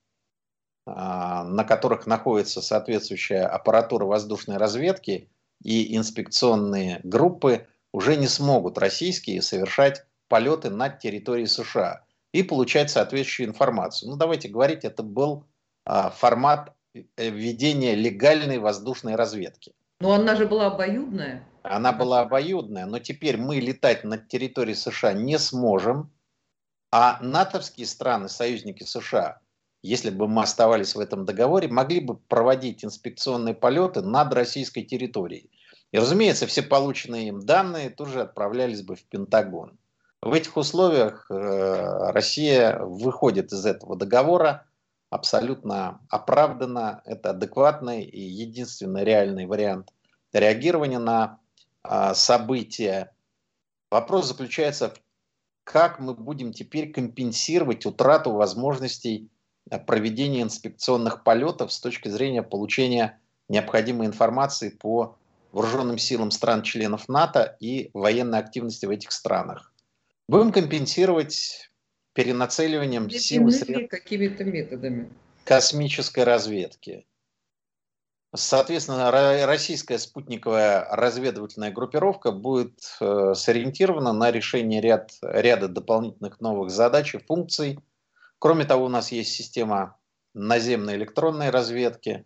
а, 0.86 1.46
на 1.46 1.64
которых 1.64 2.08
находится 2.08 2.62
соответствующая 2.62 3.46
аппаратура 3.46 4.04
воздушной 4.04 4.58
разведки 4.58 5.30
и 5.64 5.96
инспекционные 5.96 7.00
группы, 7.04 7.68
уже 7.94 8.18
не 8.18 8.28
смогут 8.28 8.78
российские 8.78 9.42
совершать 9.42 10.06
полеты 10.28 10.70
над 10.70 11.00
территорией 11.00 11.48
США 11.48 12.04
и 12.34 12.44
получать 12.44 12.90
соответствующую 12.90 13.48
информацию. 13.48 14.10
Ну, 14.10 14.18
давайте 14.18 14.50
говорить, 14.50 14.84
это 14.84 15.04
был 15.04 15.46
а, 15.86 16.10
формат 16.10 16.76
э, 16.94 17.30
ведения 17.30 17.96
легальной 17.96 18.58
воздушной 18.58 19.16
разведки. 19.16 19.74
Но 20.04 20.12
она 20.12 20.36
же 20.36 20.46
была 20.46 20.68
обоюдная. 20.68 21.48
Она 21.62 21.94
была 21.94 22.20
обоюдная, 22.20 22.86
но 22.86 23.00
теперь 23.00 23.38
мы 23.38 23.62
летать 23.62 24.04
над 24.04 24.28
территорией 24.28 24.76
США 24.76 25.14
не 25.14 25.40
сможем, 25.40 26.12
а 26.92 27.20
натовские 27.22 27.88
страны, 27.88 28.28
союзники 28.28 28.84
США, 28.84 29.40
если 29.82 30.10
бы 30.10 30.28
мы 30.28 30.44
оставались 30.44 30.94
в 30.94 31.00
этом 31.00 31.24
договоре, 31.24 31.70
могли 31.70 32.02
бы 32.02 32.18
проводить 32.18 32.84
инспекционные 32.84 33.56
полеты 33.56 34.02
над 34.02 34.34
российской 34.34 34.82
территорией. 34.82 35.50
И, 35.94 35.98
разумеется, 35.98 36.48
все 36.48 36.64
полученные 36.64 37.30
им 37.30 37.40
данные 37.40 37.90
тоже 37.90 38.24
отправлялись 38.24 38.82
бы 38.82 38.98
в 38.98 39.06
Пентагон. 39.06 39.80
В 40.22 40.34
этих 40.34 40.58
условиях 40.58 41.28
э, 41.30 42.12
Россия 42.12 42.78
выходит 42.78 43.54
из 43.54 43.66
этого 43.66 43.96
договора 43.96 44.66
абсолютно 45.14 46.02
оправданно. 46.10 47.02
Это 47.06 47.32
адекватный 47.32 48.04
и 48.04 48.22
единственный 48.22 49.04
реальный 49.04 49.46
вариант 49.46 49.94
реагирования 50.32 51.00
на 51.00 51.40
э, 51.84 52.14
события. 52.14 53.14
Вопрос 53.92 54.28
заключается 54.28 54.94
как 55.66 56.00
мы 56.00 56.14
будем 56.14 56.52
теперь 56.52 56.92
компенсировать 56.92 57.86
утрату 57.86 58.32
возможностей 58.32 59.30
Э, 59.70 59.80
проведения 59.80 60.42
инспекционных 60.42 61.24
полетов 61.24 61.72
с 61.72 61.80
точки 61.80 62.10
зрения 62.10 62.44
получения 62.44 63.20
необходимой 63.50 64.08
информации 64.08 64.70
по 64.70 65.18
вооруженным 65.52 65.98
силам 65.98 66.32
стран-членов 66.32 67.08
НАТО 67.08 67.56
и 67.60 67.92
военной 67.94 68.40
активности 68.40 68.86
в 68.86 68.90
этих 68.90 69.12
странах. 69.12 69.72
Будем 70.28 70.52
компенсировать 70.52 71.72
перенацеливанием 72.14 73.10
сил 73.10 73.50
средств 73.52 73.90
какими-то 73.90 74.44
методами 74.44 75.10
космической 75.44 76.24
разведки. 76.24 77.06
Соответственно, 78.36 79.12
российская 79.46 80.00
спутниковая 80.00 80.88
разведывательная 80.90 81.72
группировка 81.72 82.32
будет 82.32 82.80
э, 83.00 83.34
сориентирована 83.36 84.12
на 84.12 84.32
решение 84.32 84.82
ряд, 84.82 85.12
ряда 85.22 85.68
дополнительных 85.68 86.42
новых 86.42 86.72
задач 86.72 87.14
и 87.14 87.20
функций– 87.20 87.80
Кроме 88.44 88.66
того, 88.66 88.88
у 88.88 88.90
нас 88.90 89.14
есть 89.14 89.32
система 89.32 89.96
наземной 90.34 90.96
электронной 90.96 91.50
разведки. 91.50 92.26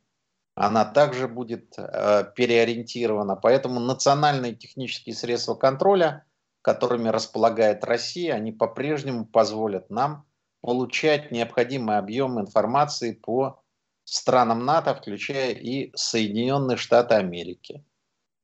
Она 0.56 0.84
также 0.84 1.28
будет 1.28 1.76
э, 1.78 2.24
переориентирована. 2.36 3.36
Поэтому 3.36 3.80
национальные 3.80 4.56
технические 4.56 5.14
средства 5.14 5.54
контроля, 5.54 6.26
которыми 6.68 7.08
располагает 7.08 7.86
Россия, 7.86 8.34
они 8.34 8.52
по-прежнему 8.52 9.26
позволят 9.26 9.90
нам 9.90 10.26
получать 10.60 11.32
необходимый 11.32 11.98
объем 11.98 12.42
информации 12.42 13.14
по 13.14 13.64
странам 14.04 14.66
НАТО, 14.66 14.94
включая 14.94 15.52
и 15.52 15.92
Соединенные 15.96 16.76
Штаты 16.76 17.16
Америки. 17.16 17.86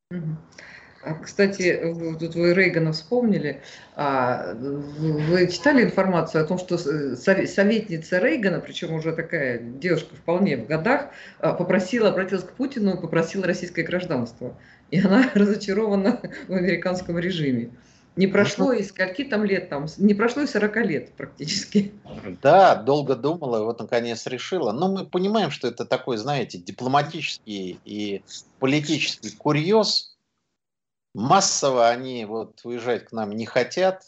А, 0.10 1.16
кстати, 1.22 1.82
тут 2.18 2.36
вы 2.36 2.54
Рейгана 2.54 2.94
вспомнили. 2.94 3.62
А, 3.94 4.54
вы 4.54 5.52
читали 5.52 5.84
информацию 5.84 6.46
о 6.46 6.48
том, 6.48 6.58
что 6.58 6.78
советница 6.78 8.20
Рейгана, 8.20 8.62
причем 8.62 8.94
уже 8.94 9.12
такая 9.12 9.60
девушка 9.60 10.16
вполне 10.16 10.56
в 10.56 10.66
годах, 10.66 11.10
а, 11.40 11.52
попросила, 11.52 12.08
обратилась 12.08 12.46
к 12.46 12.54
Путину 12.54 12.94
и 12.96 13.02
попросила 13.02 13.46
российское 13.46 13.84
гражданство. 13.84 14.58
И 14.92 15.02
она 15.02 15.30
разочарована 15.34 16.22
в 16.48 16.54
американском 16.54 17.20
режиме. 17.20 17.72
Не 18.16 18.28
прошло 18.28 18.72
и 18.74 18.84
скольки 18.84 19.24
там 19.24 19.44
лет, 19.44 19.70
там, 19.70 19.88
не 19.98 20.14
прошло 20.14 20.44
и 20.44 20.48
40 20.48 20.76
лет 20.86 21.14
практически. 21.14 21.94
Да, 22.42 22.76
долго 22.76 23.16
думала, 23.16 23.62
и 23.62 23.66
вот 23.66 23.80
наконец 23.80 24.28
решила. 24.28 24.72
Но 24.72 24.92
мы 24.92 25.06
понимаем, 25.06 25.50
что 25.50 25.68
это 25.68 25.84
такой, 25.86 26.18
знаете, 26.18 26.60
дипломатический 26.60 27.80
и 27.86 28.24
политический 28.60 29.32
курьез, 29.32 30.16
массово 31.16 31.90
они 31.90 32.26
вот 32.26 32.62
уезжать 32.64 33.06
к 33.06 33.12
нам 33.12 33.32
не 33.32 33.46
хотят. 33.46 34.04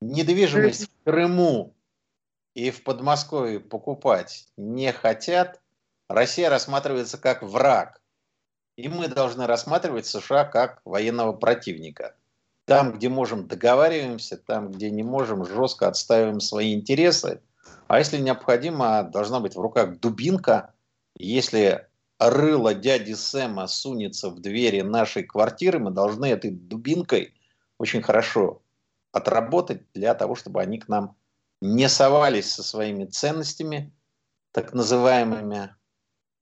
Недвижимость 0.00 0.84
в 0.84 1.04
Крыму 1.04 1.74
и 2.54 2.70
в 2.70 2.84
Подмосковье 2.84 3.60
покупать 3.60 4.46
не 4.56 4.92
хотят. 4.92 5.60
Россия 6.08 6.48
рассматривается 6.48 7.18
как 7.18 7.42
враг. 7.42 8.00
И 8.76 8.88
мы 8.88 9.08
должны 9.08 9.46
рассматривать 9.46 10.06
США 10.06 10.44
как 10.44 10.80
военного 10.84 11.32
противника. 11.32 12.15
Там, 12.66 12.92
где 12.92 13.08
можем, 13.08 13.46
договариваемся, 13.46 14.36
там, 14.36 14.72
где 14.72 14.90
не 14.90 15.04
можем, 15.04 15.44
жестко 15.46 15.86
отстаиваем 15.86 16.40
свои 16.40 16.74
интересы. 16.74 17.40
А 17.86 17.98
если 17.98 18.18
необходимо, 18.18 19.04
должна 19.04 19.38
быть 19.38 19.54
в 19.54 19.60
руках 19.60 20.00
дубинка. 20.00 20.74
Если 21.16 21.86
рыло 22.18 22.74
дяди 22.74 23.12
Сэма 23.12 23.68
сунется 23.68 24.30
в 24.30 24.40
двери 24.40 24.80
нашей 24.80 25.22
квартиры, 25.22 25.78
мы 25.78 25.92
должны 25.92 26.26
этой 26.26 26.50
дубинкой 26.50 27.34
очень 27.78 28.02
хорошо 28.02 28.62
отработать 29.12 29.82
для 29.94 30.14
того, 30.14 30.34
чтобы 30.34 30.60
они 30.60 30.78
к 30.78 30.88
нам 30.88 31.16
не 31.60 31.88
совались 31.88 32.52
со 32.52 32.64
своими 32.64 33.04
ценностями, 33.04 33.92
так 34.50 34.74
называемыми, 34.74 35.70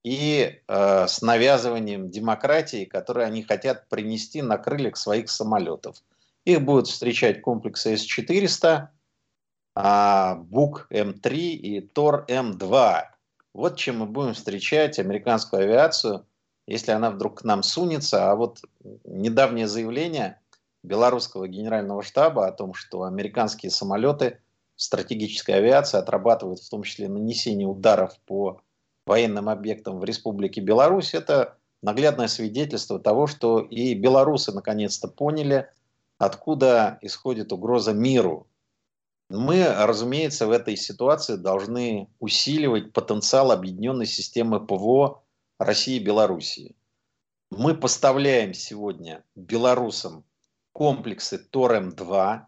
и 0.04 0.60
э, 0.66 1.06
с 1.06 1.22
навязыванием 1.22 2.10
демократии, 2.10 2.84
которые 2.84 3.26
они 3.26 3.42
хотят 3.42 3.88
принести 3.88 4.42
на 4.42 4.58
крыльях 4.58 4.96
своих 4.96 5.30
самолетов. 5.30 5.96
Их 6.44 6.62
будут 6.62 6.88
встречать 6.88 7.40
комплексы 7.40 7.96
С-400, 7.96 8.88
а, 9.74 10.34
БУК 10.36 10.86
М3 10.90 11.32
и 11.32 11.80
Тор 11.80 12.26
М2. 12.28 13.02
Вот 13.54 13.76
чем 13.76 13.98
мы 14.00 14.06
будем 14.06 14.34
встречать 14.34 14.98
американскую 14.98 15.62
авиацию, 15.62 16.26
если 16.66 16.92
она 16.92 17.10
вдруг 17.10 17.40
к 17.40 17.44
нам 17.44 17.62
сунется. 17.62 18.30
А 18.30 18.36
вот 18.36 18.60
недавнее 19.04 19.66
заявление 19.66 20.40
белорусского 20.82 21.48
генерального 21.48 22.02
штаба 22.02 22.46
о 22.46 22.52
том, 22.52 22.74
что 22.74 23.04
американские 23.04 23.70
самолеты 23.70 24.40
стратегической 24.76 25.56
авиации 25.56 25.98
отрабатывают 25.98 26.60
в 26.60 26.68
том 26.68 26.82
числе 26.82 27.08
нанесение 27.08 27.66
ударов 27.66 28.18
по 28.26 28.60
военным 29.06 29.48
объектам 29.48 29.98
в 29.98 30.04
Республике 30.04 30.60
Беларусь, 30.60 31.14
это 31.14 31.58
наглядное 31.82 32.28
свидетельство 32.28 32.98
того, 32.98 33.26
что 33.26 33.60
и 33.60 33.94
белорусы 33.94 34.52
наконец-то 34.52 35.08
поняли, 35.08 35.68
откуда 36.18 36.98
исходит 37.02 37.52
угроза 37.52 37.92
миру. 37.92 38.48
Мы, 39.30 39.66
разумеется, 39.66 40.46
в 40.46 40.50
этой 40.50 40.76
ситуации 40.76 41.36
должны 41.36 42.08
усиливать 42.18 42.92
потенциал 42.92 43.52
объединенной 43.52 44.06
системы 44.06 44.64
ПВО 44.64 45.22
России 45.58 45.96
и 45.96 46.04
Белоруссии. 46.04 46.76
Мы 47.50 47.74
поставляем 47.74 48.52
сегодня 48.52 49.24
белорусам 49.34 50.24
комплексы 50.72 51.38
ТОР-М2. 51.38 52.40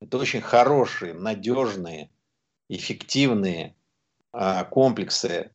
Это 0.00 0.18
очень 0.18 0.40
хорошие, 0.40 1.14
надежные, 1.14 2.10
эффективные 2.68 3.76
а, 4.32 4.64
комплексы 4.64 5.52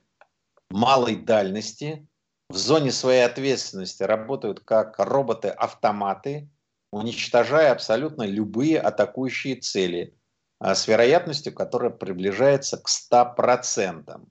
малой 0.70 1.16
дальности. 1.16 2.08
в 2.50 2.58
зоне 2.58 2.92
своей 2.92 3.22
ответственности 3.22 4.04
работают 4.04 4.60
как 4.60 5.00
роботы-автоматы, 5.00 6.50
уничтожая 6.92 7.72
абсолютно 7.72 8.24
любые 8.24 8.80
атакующие 8.80 9.56
цели 9.56 10.16
а, 10.60 10.76
с 10.76 10.88
вероятностью, 10.88 11.54
которая 11.54 11.90
приближается 11.90 12.78
к 12.78 12.88
100%. 12.88 14.22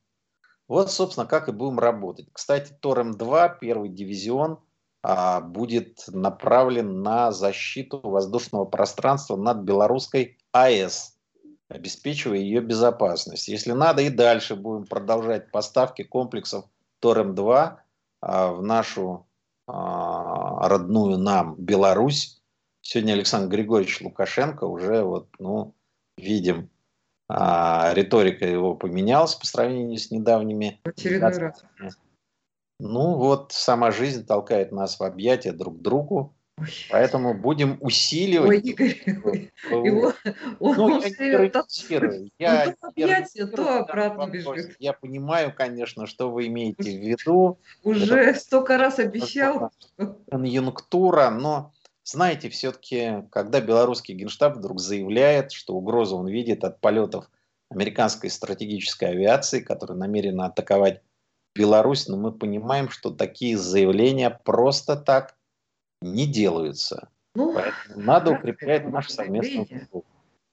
Вот, 0.69 0.91
собственно, 0.93 1.27
как 1.27 1.49
и 1.49 1.53
будем 1.53 1.81
работать. 1.81 2.29
Кстати, 2.33 2.73
Торем-2, 2.81 3.57
первый 3.61 3.89
дивизион, 3.89 4.61
а, 5.03 5.41
будет 5.41 6.05
направлен 6.09 7.03
на 7.03 7.33
защиту 7.33 8.01
воздушного 8.01 8.67
пространства 8.67 9.37
над 9.37 9.63
белорусской 9.63 10.39
АЭС, 10.53 11.17
обеспечивая 11.69 12.39
ее 12.39 12.61
безопасность. 12.61 13.49
Если 13.49 13.73
надо, 13.73 14.03
и 14.03 14.11
дальше 14.11 14.55
будем 14.55 14.85
продолжать 14.85 15.51
поставки 15.51 16.05
комплексов 16.05 16.67
Торем-2 17.01 17.77
а, 18.21 18.53
в 18.53 18.63
нашу 18.63 19.27
родную 19.67 21.17
нам 21.17 21.55
Беларусь. 21.57 22.40
Сегодня 22.83 23.13
Александр 23.13 23.55
Григорьевич 23.55 24.01
Лукашенко 24.01 24.65
уже 24.65 25.03
вот, 25.03 25.29
ну, 25.39 25.75
видим, 26.17 26.71
а, 27.29 27.93
риторика 27.95 28.47
его 28.47 28.75
поменялась 28.75 29.35
по 29.35 29.47
сравнению 29.47 29.99
с 29.99 30.11
недавними. 30.11 30.81
В 30.85 30.89
очередной 30.89 31.39
раз. 31.39 31.65
Ну 32.81 33.15
вот 33.17 33.53
сама 33.53 33.91
жизнь 33.91 34.27
толкает 34.27 34.73
нас 34.73 34.99
в 34.99 35.03
объятия 35.03 35.53
друг 35.53 35.79
к 35.79 35.83
другу. 35.83 36.35
Ой. 36.59 36.69
Поэтому 36.91 37.35
будем 37.35 37.79
усиливать. 37.81 38.49
Ой, 38.49 38.59
Игорь, 38.59 39.03
его, 39.71 40.13
он, 40.61 40.77
ну, 40.77 40.85
он 40.85 41.03
я 41.03 41.09
не 41.09 41.49
то, 41.49 41.63
я 42.39 42.73
то 42.73 42.89
объятия, 42.89 43.47
то 43.47 43.79
обратно 43.81 44.27
бежит. 44.29 44.77
Я 44.79 44.93
понимаю, 44.93 45.55
конечно, 45.55 46.07
что 46.07 46.31
вы 46.31 46.49
имеете 46.49 46.83
в 46.83 47.03
виду. 47.03 47.59
Уже 47.83 48.15
Это, 48.15 48.41
столько 48.41 48.77
раз 48.77 48.99
обещал. 48.99 49.71
Конъюнктура, 50.31 51.31
но 51.31 51.73
знаете, 52.11 52.49
все-таки, 52.49 53.25
когда 53.31 53.61
белорусский 53.61 54.15
генштаб 54.15 54.57
вдруг 54.57 54.81
заявляет, 54.81 55.53
что 55.53 55.75
угрозу 55.75 56.17
он 56.17 56.29
видит 56.29 56.65
от 56.65 56.81
полетов 56.81 57.31
американской 57.71 58.31
стратегической 58.31 59.11
авиации, 59.11 59.61
которая 59.61 59.97
намерена 59.97 60.47
атаковать 60.47 61.03
Беларусь, 61.55 62.09
но 62.09 62.17
мы 62.17 62.33
понимаем, 62.33 62.91
что 62.91 63.11
такие 63.11 63.57
заявления 63.57 64.31
просто 64.31 64.97
так 64.97 65.37
не 66.01 66.27
делаются. 66.27 67.11
Ну, 67.35 67.55
Поэтому 67.55 68.05
надо 68.05 68.33
укреплять 68.33 68.89
наш 68.89 69.09
совместный 69.09 69.67
труд. 69.91 70.05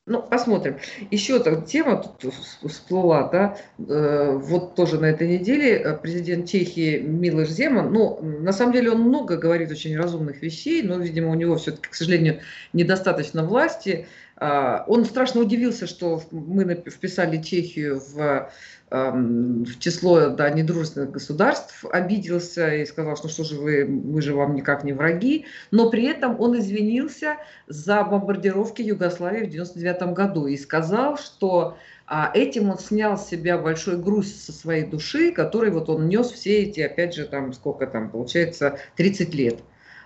Ну, 0.09 0.21
посмотрим. 0.21 0.77
Еще 1.11 1.37
так 1.39 1.65
тема 1.65 1.97
тут 1.97 2.33
всплыла, 2.63 3.27
да, 3.27 3.57
э, 3.77 4.37
вот 4.37 4.73
тоже 4.73 5.01
на 5.01 5.07
этой 5.07 5.27
неделе 5.27 5.73
э, 5.73 5.97
президент 5.97 6.47
Чехии 6.47 6.97
Милош 6.99 7.49
Земан, 7.49 7.91
ну, 7.91 8.17
на 8.21 8.53
самом 8.53 8.71
деле 8.71 8.91
он 8.91 9.01
много 9.01 9.35
говорит 9.35 9.69
очень 9.69 9.97
разумных 9.97 10.41
вещей, 10.41 10.81
но, 10.81 10.95
видимо, 10.95 11.29
у 11.31 11.33
него 11.33 11.57
все-таки, 11.57 11.89
к 11.89 11.93
сожалению, 11.93 12.39
недостаточно 12.71 13.43
власти. 13.43 14.07
Э, 14.39 14.79
он 14.87 15.05
страшно 15.05 15.41
удивился, 15.41 15.87
что 15.87 16.21
мы 16.31 16.83
вписали 16.87 17.41
Чехию 17.41 17.99
в 17.99 18.49
в 18.89 19.79
число 19.79 20.29
да, 20.29 20.49
недружественных 20.49 21.11
государств, 21.11 21.83
обиделся 21.91 22.73
и 22.73 22.85
сказал, 22.85 23.17
что 23.17 23.27
что 23.27 23.43
же 23.43 23.59
вы, 23.59 23.85
мы 23.85 24.21
же 24.21 24.33
вам 24.33 24.55
никак 24.55 24.85
не 24.85 24.93
враги, 24.93 25.45
но 25.71 25.89
при 25.89 26.05
этом 26.05 26.39
он 26.39 26.57
извинился 26.57 27.35
за 27.67 28.03
бомбардировки 28.05 28.81
Югославии 28.81 29.43
в 29.43 29.49
1999 29.49 30.15
году 30.15 30.47
и 30.47 30.55
сказал, 30.55 31.17
что 31.17 31.77
а, 32.05 32.31
этим 32.33 32.69
он 32.69 32.79
снял 32.79 33.17
с 33.17 33.27
себя 33.27 33.57
большой 33.57 33.97
груз 33.97 34.31
со 34.33 34.53
своей 34.53 34.85
души, 34.85 35.33
который 35.33 35.71
вот 35.71 35.89
он 35.89 36.07
нес 36.07 36.31
все 36.31 36.59
эти, 36.59 36.79
опять 36.79 37.13
же, 37.13 37.25
там 37.25 37.51
сколько 37.51 37.87
там 37.87 38.09
получается, 38.09 38.79
30 38.95 39.35
лет. 39.35 39.59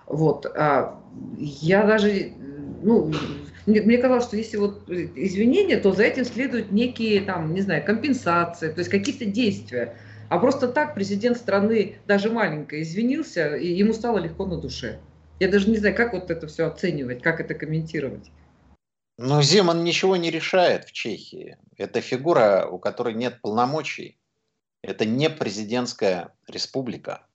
Вот. 0.06 0.44
А, 0.56 1.00
я 1.38 1.84
даже, 1.86 2.32
ну, 2.82 3.12
мне, 3.66 3.82
мне 3.82 3.98
казалось, 3.98 4.24
что 4.24 4.36
если 4.36 4.56
вот 4.56 4.88
извинения, 4.88 5.78
то 5.78 5.92
за 5.92 6.02
этим 6.04 6.24
следуют 6.24 6.72
некие, 6.72 7.20
там, 7.20 7.54
не 7.54 7.60
знаю, 7.60 7.84
компенсации, 7.84 8.72
то 8.72 8.80
есть 8.80 8.90
какие-то 8.90 9.24
действия. 9.24 9.96
А 10.28 10.38
просто 10.38 10.68
так 10.68 10.94
президент 10.94 11.36
страны, 11.36 11.96
даже 12.06 12.30
маленькой, 12.30 12.82
извинился, 12.82 13.56
и 13.56 13.68
ему 13.68 13.92
стало 13.92 14.18
легко 14.18 14.46
на 14.46 14.56
душе. 14.56 14.98
Я 15.40 15.48
даже 15.48 15.68
не 15.68 15.76
знаю, 15.76 15.94
как 15.94 16.12
вот 16.12 16.30
это 16.30 16.46
все 16.46 16.66
оценивать, 16.66 17.22
как 17.22 17.40
это 17.40 17.54
комментировать. 17.54 18.30
Ну, 19.18 19.42
Земан 19.42 19.84
ничего 19.84 20.16
не 20.16 20.30
решает 20.30 20.84
в 20.84 20.92
Чехии. 20.92 21.58
Это 21.76 22.00
фигура, 22.00 22.66
у 22.70 22.78
которой 22.78 23.14
нет 23.14 23.40
полномочий. 23.42 24.18
Это 24.82 25.04
не 25.04 25.28
президентская 25.30 26.34
республика. 26.48 27.26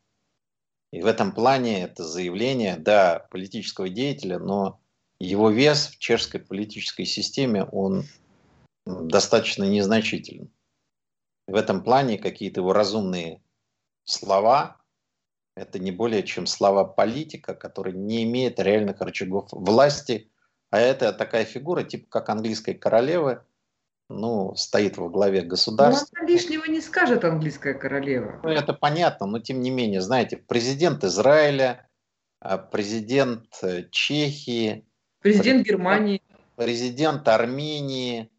И 0.92 1.02
в 1.02 1.06
этом 1.06 1.34
плане 1.34 1.84
это 1.84 2.04
заявление, 2.04 2.78
да, 2.78 3.28
политического 3.30 3.90
деятеля, 3.90 4.40
но 4.40 4.82
его 5.20 5.50
вес 5.50 5.88
в 5.88 5.98
чешской 5.98 6.40
политической 6.40 7.06
системе, 7.06 7.64
он 7.66 8.06
достаточно 8.86 9.64
незначителен. 9.64 10.52
В 11.48 11.56
этом 11.56 11.84
плане 11.84 12.18
какие-то 12.18 12.62
его 12.62 12.74
разумные 12.74 13.42
слова, 14.04 14.82
это 15.56 15.80
не 15.80 15.92
более 15.92 16.24
чем 16.24 16.46
слова 16.46 16.84
политика, 16.84 17.56
который 17.56 17.94
не 17.94 18.24
имеет 18.24 18.60
реальных 18.60 19.02
рычагов 19.02 19.48
власти, 19.52 20.30
а 20.70 20.80
это 20.80 21.14
такая 21.14 21.46
фигура, 21.46 21.84
типа 21.84 22.08
как 22.10 22.30
английской 22.30 22.74
королевы, 22.74 23.42
ну, 24.10 24.56
стоит 24.56 24.98
во 24.98 25.10
главе 25.10 25.42
государства. 25.42 26.08
Ну, 26.14 26.20
она 26.20 26.30
лишнего 26.30 26.66
не 26.66 26.80
скажет 26.80 27.26
английская 27.26 27.74
королева. 27.74 28.40
Ну, 28.44 28.50
это 28.50 28.74
понятно, 28.74 29.26
но 29.26 29.40
тем 29.40 29.62
не 29.62 29.70
менее, 29.70 30.02
знаете, 30.02 30.38
президент 30.38 31.04
Израиля, 31.04 31.90
а 32.40 32.58
президент 32.58 33.48
э, 33.64 33.84
Чехии, 33.92 34.87
Президент 35.28 35.66
Германии. 35.66 36.22
Президент 36.56 37.28
Армении. 37.28 38.30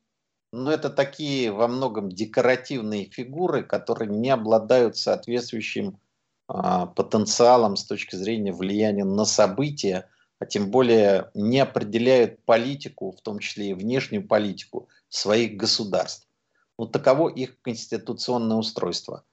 Ну, 0.53 0.71
это 0.71 0.89
такие 0.89 1.53
во 1.53 1.69
многом 1.69 2.09
декоративные 2.09 3.05
фигуры, 3.05 3.63
которые 3.63 4.09
не 4.11 4.31
обладают 4.31 4.97
соответствующим 4.97 6.01
а, 6.47 6.87
потенциалом 6.87 7.77
с 7.77 7.85
точки 7.85 8.17
зрения 8.17 8.53
влияния 8.53 9.05
на 9.05 9.27
события, 9.27 10.09
а 10.39 10.47
тем 10.47 10.71
более 10.71 11.31
не 11.35 11.61
определяют 11.61 12.43
политику, 12.47 13.13
в 13.13 13.21
том 13.21 13.39
числе 13.41 13.71
и 13.71 13.75
внешнюю 13.75 14.27
политику 14.27 14.89
своих 15.11 15.57
государств. 15.57 16.27
Ну, 16.79 16.87
таково 16.87 17.29
их 17.29 17.61
конституционное 17.61 18.57
устройство. 18.57 19.25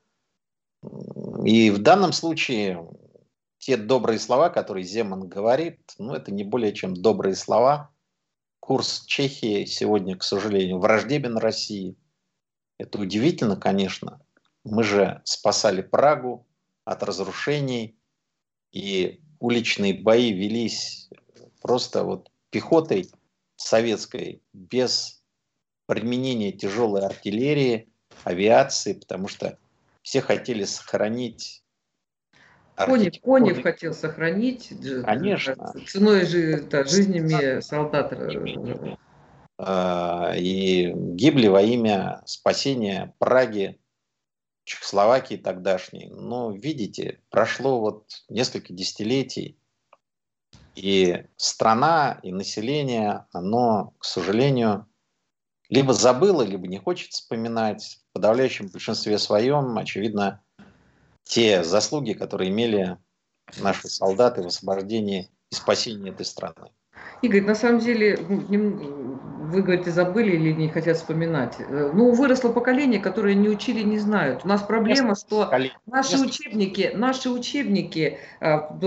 И 1.45 1.71
в 1.71 1.77
данном 1.77 2.11
случае 2.11 2.85
те 3.57 3.77
добрые 3.77 4.19
слова, 4.19 4.49
которые 4.49 4.83
Земан 4.83 5.27
говорит, 5.27 5.79
ну, 5.97 6.13
это 6.13 6.31
не 6.31 6.43
более 6.43 6.73
чем 6.73 6.93
добрые 6.93 7.35
слова. 7.35 7.91
Курс 8.59 9.03
Чехии 9.05 9.65
сегодня, 9.65 10.17
к 10.17 10.23
сожалению, 10.23 10.79
враждебен 10.79 11.37
России. 11.37 11.95
Это 12.77 12.99
удивительно, 12.99 13.55
конечно. 13.55 14.21
Мы 14.63 14.83
же 14.83 15.21
спасали 15.23 15.81
Прагу 15.81 16.47
от 16.83 17.03
разрушений, 17.03 17.97
и 18.71 19.21
уличные 19.39 19.93
бои 19.93 20.33
велись 20.33 21.09
просто 21.61 22.03
вот 22.03 22.31
пехотой 22.49 23.09
советской, 23.55 24.41
без 24.53 25.23
применения 25.85 26.51
тяжелой 26.51 27.05
артиллерии, 27.05 27.89
авиации, 28.23 28.93
потому 28.93 29.27
что 29.27 29.57
все 30.01 30.21
хотели 30.21 30.63
сохранить 30.65 31.63
Конев, 32.75 33.21
Конев 33.21 33.63
хотел 33.63 33.93
сохранить 33.93 34.73
Конечно. 35.03 35.73
ценой 35.87 36.25
жи, 36.25 36.61
да, 36.69 36.83
жизнями 36.83 37.61
солдат. 37.61 38.13
А, 39.57 40.33
и 40.35 40.91
гибли 40.93 41.47
во 41.47 41.61
имя 41.61 42.21
спасения 42.25 43.13
Праги, 43.19 43.79
Чехословакии 44.65 45.35
тогдашней. 45.35 46.09
Но 46.09 46.51
видите, 46.51 47.21
прошло 47.29 47.79
вот 47.79 48.07
несколько 48.27 48.73
десятилетий, 48.73 49.57
и 50.75 51.23
страна, 51.37 52.19
и 52.21 52.33
население, 52.33 53.25
оно, 53.31 53.93
к 53.97 54.03
сожалению, 54.03 54.87
либо 55.69 55.93
забыло, 55.93 56.41
либо 56.41 56.67
не 56.67 56.77
хочет 56.79 57.11
вспоминать. 57.11 58.01
В 58.09 58.13
подавляющем 58.13 58.67
большинстве 58.67 59.17
своем, 59.17 59.77
очевидно, 59.77 60.43
те 61.25 61.63
заслуги, 61.63 62.13
которые 62.13 62.51
имели 62.51 62.97
наши 63.57 63.89
солдаты 63.89 64.41
в 64.41 64.47
освобождении 64.47 65.31
и 65.51 65.55
спасении 65.55 66.11
этой 66.11 66.25
страны. 66.25 66.71
Игорь, 67.21 67.41
на 67.41 67.55
самом 67.55 67.79
деле, 67.79 68.17
ну, 68.29 69.14
вы 69.45 69.61
говорите, 69.61 69.91
забыли 69.91 70.31
или 70.31 70.51
не 70.51 70.69
хотят 70.69 70.97
вспоминать. 70.97 71.55
Э, 71.59 71.91
ну, 71.93 72.11
выросло 72.11 72.49
поколение, 72.49 72.99
которое 72.99 73.35
не 73.35 73.49
учили, 73.49 73.81
не 73.81 73.99
знают. 73.99 74.41
У 74.43 74.47
нас 74.47 74.61
проблема, 74.61 75.15
что 75.15 75.51
наши 75.85 76.17
учебники, 76.19 76.91
наши 76.93 77.29
учебники 77.29 78.17
а, 78.39 78.77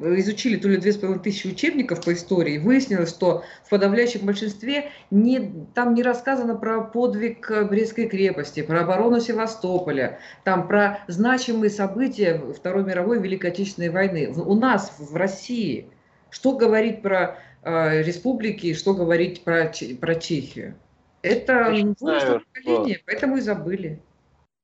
изучили 0.00 0.56
то 0.56 0.68
ли 0.68 0.76
две 0.78 0.92
с 0.92 0.96
половиной 0.96 1.22
тысячи 1.22 1.46
учебников 1.46 2.04
по 2.04 2.12
истории, 2.12 2.58
выяснилось, 2.58 3.10
что 3.10 3.44
в 3.64 3.70
подавляющем 3.70 4.26
большинстве 4.26 4.90
не, 5.10 5.66
там 5.74 5.94
не 5.94 6.02
рассказано 6.02 6.56
про 6.56 6.80
подвиг 6.82 7.50
Брестской 7.68 8.08
крепости, 8.08 8.62
про 8.62 8.82
оборону 8.82 9.20
Севастополя, 9.20 10.18
там 10.44 10.66
про 10.66 11.00
значимые 11.08 11.70
события 11.70 12.40
Второй 12.56 12.84
мировой 12.84 13.20
Великой 13.20 13.50
Отечественной 13.50 13.90
войны. 13.90 14.32
У 14.34 14.54
нас 14.54 14.92
в 14.98 15.14
России 15.16 15.88
что 16.30 16.56
говорить 16.56 17.02
про 17.02 17.38
э, 17.62 18.02
республики, 18.02 18.74
что 18.74 18.94
говорить 18.94 19.44
про, 19.44 19.72
про 20.00 20.14
Чехию? 20.14 20.78
Это 21.22 21.74
знаю, 21.98 22.42
поколение, 22.52 22.96
что... 22.96 23.04
поэтому 23.06 23.36
и 23.36 23.40
забыли. 23.40 24.02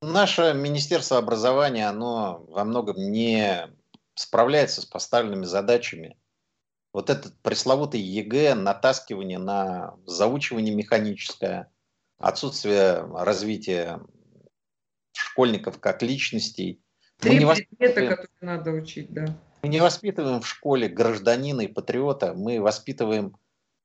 Наше 0.02 0.54
Министерство 0.54 1.18
образования, 1.18 1.88
оно 1.88 2.44
во 2.48 2.64
многом 2.64 2.96
не 3.10 3.68
справляется 4.14 4.82
с 4.82 4.86
поставленными 4.86 5.44
задачами. 5.44 6.16
Вот 6.92 7.10
этот 7.10 7.38
пресловутый 7.42 8.00
ЕГЭ, 8.00 8.54
натаскивание 8.54 9.38
на 9.38 9.96
заучивание 10.06 10.74
механическое, 10.74 11.70
отсутствие 12.18 13.04
развития 13.12 14.00
школьников 15.12 15.78
как 15.78 16.02
личностей. 16.02 16.80
Три 17.18 17.44
предмета, 17.44 18.16
которые 18.16 18.28
надо 18.40 18.70
учить, 18.72 19.12
да. 19.12 19.26
Мы 19.66 19.70
не 19.70 19.80
воспитываем 19.80 20.42
в 20.42 20.46
школе 20.46 20.86
гражданина 20.86 21.62
и 21.62 21.66
патриота, 21.66 22.34
мы 22.34 22.60
воспитываем 22.60 23.36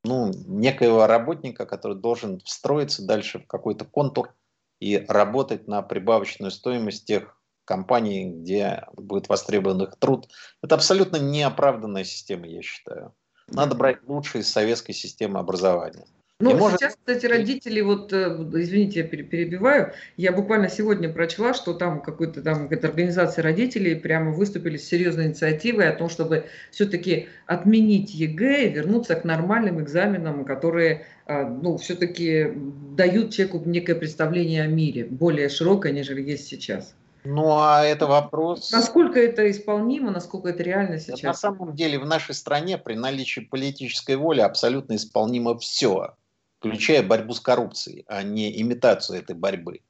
ну, 0.04 0.32
некоего 0.46 1.08
работника, 1.08 1.66
который 1.66 1.98
должен 1.98 2.40
встроиться 2.42 3.04
дальше 3.04 3.40
в 3.40 3.48
какой-то 3.48 3.86
контур 3.86 4.36
и 4.80 5.04
работать 5.08 5.68
на 5.68 5.82
прибавочную 5.82 6.52
стоимость 6.52 7.06
тех 7.06 7.36
компаний, 7.66 8.32
где 8.32 8.86
будет 8.94 9.28
востребован 9.28 9.82
их 9.82 9.96
труд. 9.96 10.30
Это 10.62 10.76
абсолютно 10.76 11.18
неоправданная 11.18 12.04
система, 12.04 12.46
я 12.46 12.62
считаю. 12.62 13.16
Надо 13.48 13.74
брать 13.74 14.04
лучшие 14.08 14.44
из 14.44 14.52
советской 14.52 14.94
системы 14.94 15.40
образования. 15.40 16.06
Ну, 16.42 16.58
может... 16.58 16.80
сейчас, 16.80 16.96
кстати, 16.96 17.26
родители, 17.26 17.82
вот, 17.82 18.12
э, 18.14 18.36
извините, 18.54 19.02
я 19.02 19.06
перебиваю, 19.06 19.94
я 20.18 20.32
буквально 20.32 20.70
сегодня 20.70 21.12
прочла, 21.12 21.54
что 21.54 21.74
там 21.74 22.02
какой-то 22.02 22.42
там 22.42 22.64
какая-то 22.64 22.88
организация 22.88 23.44
родителей 23.44 23.96
прямо 23.96 24.32
выступили 24.32 24.78
с 24.78 24.88
серьезной 24.88 25.28
инициативой 25.28 25.90
о 25.90 25.96
том, 25.96 26.10
чтобы 26.10 26.46
все-таки 26.72 27.28
отменить 27.46 28.14
ЕГЭ 28.14 28.66
и 28.66 28.70
вернуться 28.70 29.16
к 29.16 29.24
нормальным 29.24 29.82
экзаменам, 29.82 30.46
которые, 30.46 31.06
э, 31.28 31.46
ну, 31.46 31.78
все-таки 31.78 32.52
дают 32.96 33.32
человеку 33.32 33.62
некое 33.66 33.96
представление 33.96 34.64
о 34.64 34.68
мире, 34.68 35.06
более 35.06 35.50
широкое, 35.50 35.92
нежели 35.92 36.22
есть 36.22 36.48
сейчас. 36.48 36.96
Ну, 37.24 37.60
а 37.60 37.84
это 37.84 38.08
вопрос... 38.08 38.72
Насколько 38.72 39.20
это 39.20 39.50
исполнимо, 39.52 40.10
насколько 40.10 40.50
это 40.50 40.64
реально 40.64 41.00
сейчас? 41.00 41.22
На 41.22 41.34
самом 41.34 41.76
деле 41.76 42.00
в 42.00 42.06
нашей 42.06 42.34
стране 42.34 42.80
при 42.80 42.96
наличии 42.96 43.42
политической 43.42 44.16
воли 44.16 44.42
абсолютно 44.42 44.96
исполнимо 44.96 45.56
все 45.60 46.16
включая 46.62 47.02
борьбу 47.02 47.34
с 47.34 47.40
коррупцией, 47.40 48.06
а 48.08 48.22
не 48.22 48.62
имитацию 48.62 49.18
этой 49.18 49.36
борьбы. 49.36 49.82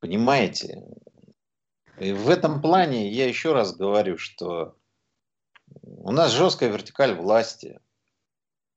Понимаете? 0.00 0.84
И 1.98 2.12
в 2.12 2.28
этом 2.28 2.60
плане 2.60 3.10
я 3.10 3.26
еще 3.26 3.54
раз 3.54 3.74
говорю, 3.74 4.18
что 4.18 4.76
у 5.82 6.12
нас 6.12 6.30
жесткая 6.32 6.70
вертикаль 6.70 7.14
власти. 7.14 7.80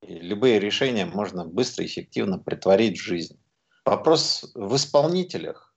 И 0.02 0.13
любые 0.20 0.62
решения 0.62 1.06
можно 1.06 1.44
быстро 1.44 1.84
и 1.84 1.88
эффективно 1.88 2.40
притворить 2.40 2.98
в 2.98 3.04
жизнь. 3.04 3.38
Вопрос 3.84 4.50
в 4.54 4.78
исполнителях. 4.78 5.76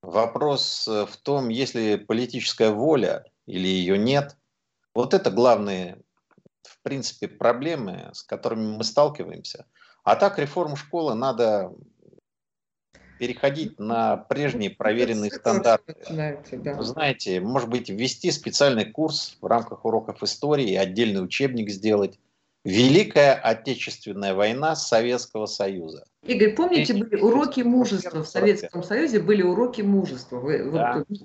Вопрос 0.00 0.86
в 0.86 1.14
том, 1.22 1.50
есть 1.50 1.74
ли 1.74 1.98
политическая 1.98 2.70
воля 2.70 3.26
или 3.44 3.68
ее 3.68 3.98
нет. 3.98 4.38
Вот 4.94 5.12
это 5.12 5.30
главные, 5.30 6.00
в 6.62 6.80
принципе, 6.80 7.28
проблемы, 7.28 8.08
с 8.14 8.22
которыми 8.22 8.78
мы 8.78 8.84
сталкиваемся– 8.84 9.66
а 10.02 10.16
так 10.16 10.38
реформу 10.38 10.76
школы 10.76 11.14
надо 11.14 11.72
переходить 13.18 13.78
на 13.78 14.16
прежние 14.16 14.70
проверенные 14.70 15.30
стандарты. 15.30 15.94
Да. 16.50 16.74
Вы 16.74 16.82
знаете, 16.84 17.40
может 17.40 17.68
быть, 17.68 17.88
ввести 17.88 18.32
специальный 18.32 18.84
курс 18.84 19.38
в 19.40 19.46
рамках 19.46 19.84
уроков 19.84 20.22
истории, 20.22 20.74
отдельный 20.74 21.22
учебник 21.22 21.70
сделать, 21.70 22.18
Великая 22.64 23.34
Отечественная 23.34 24.34
война 24.34 24.76
Советского 24.76 25.46
Союза. 25.46 26.04
Игорь, 26.24 26.54
помните, 26.54 26.94
были 26.94 27.20
уроки 27.20 27.62
мужества 27.62 28.22
в 28.22 28.28
Советском 28.28 28.84
Союзе, 28.84 29.18
были 29.18 29.42
уроки 29.42 29.82
мужества. 29.82 30.38
Вы, 30.38 30.70
да. 30.70 31.04
Вот, 31.08 31.18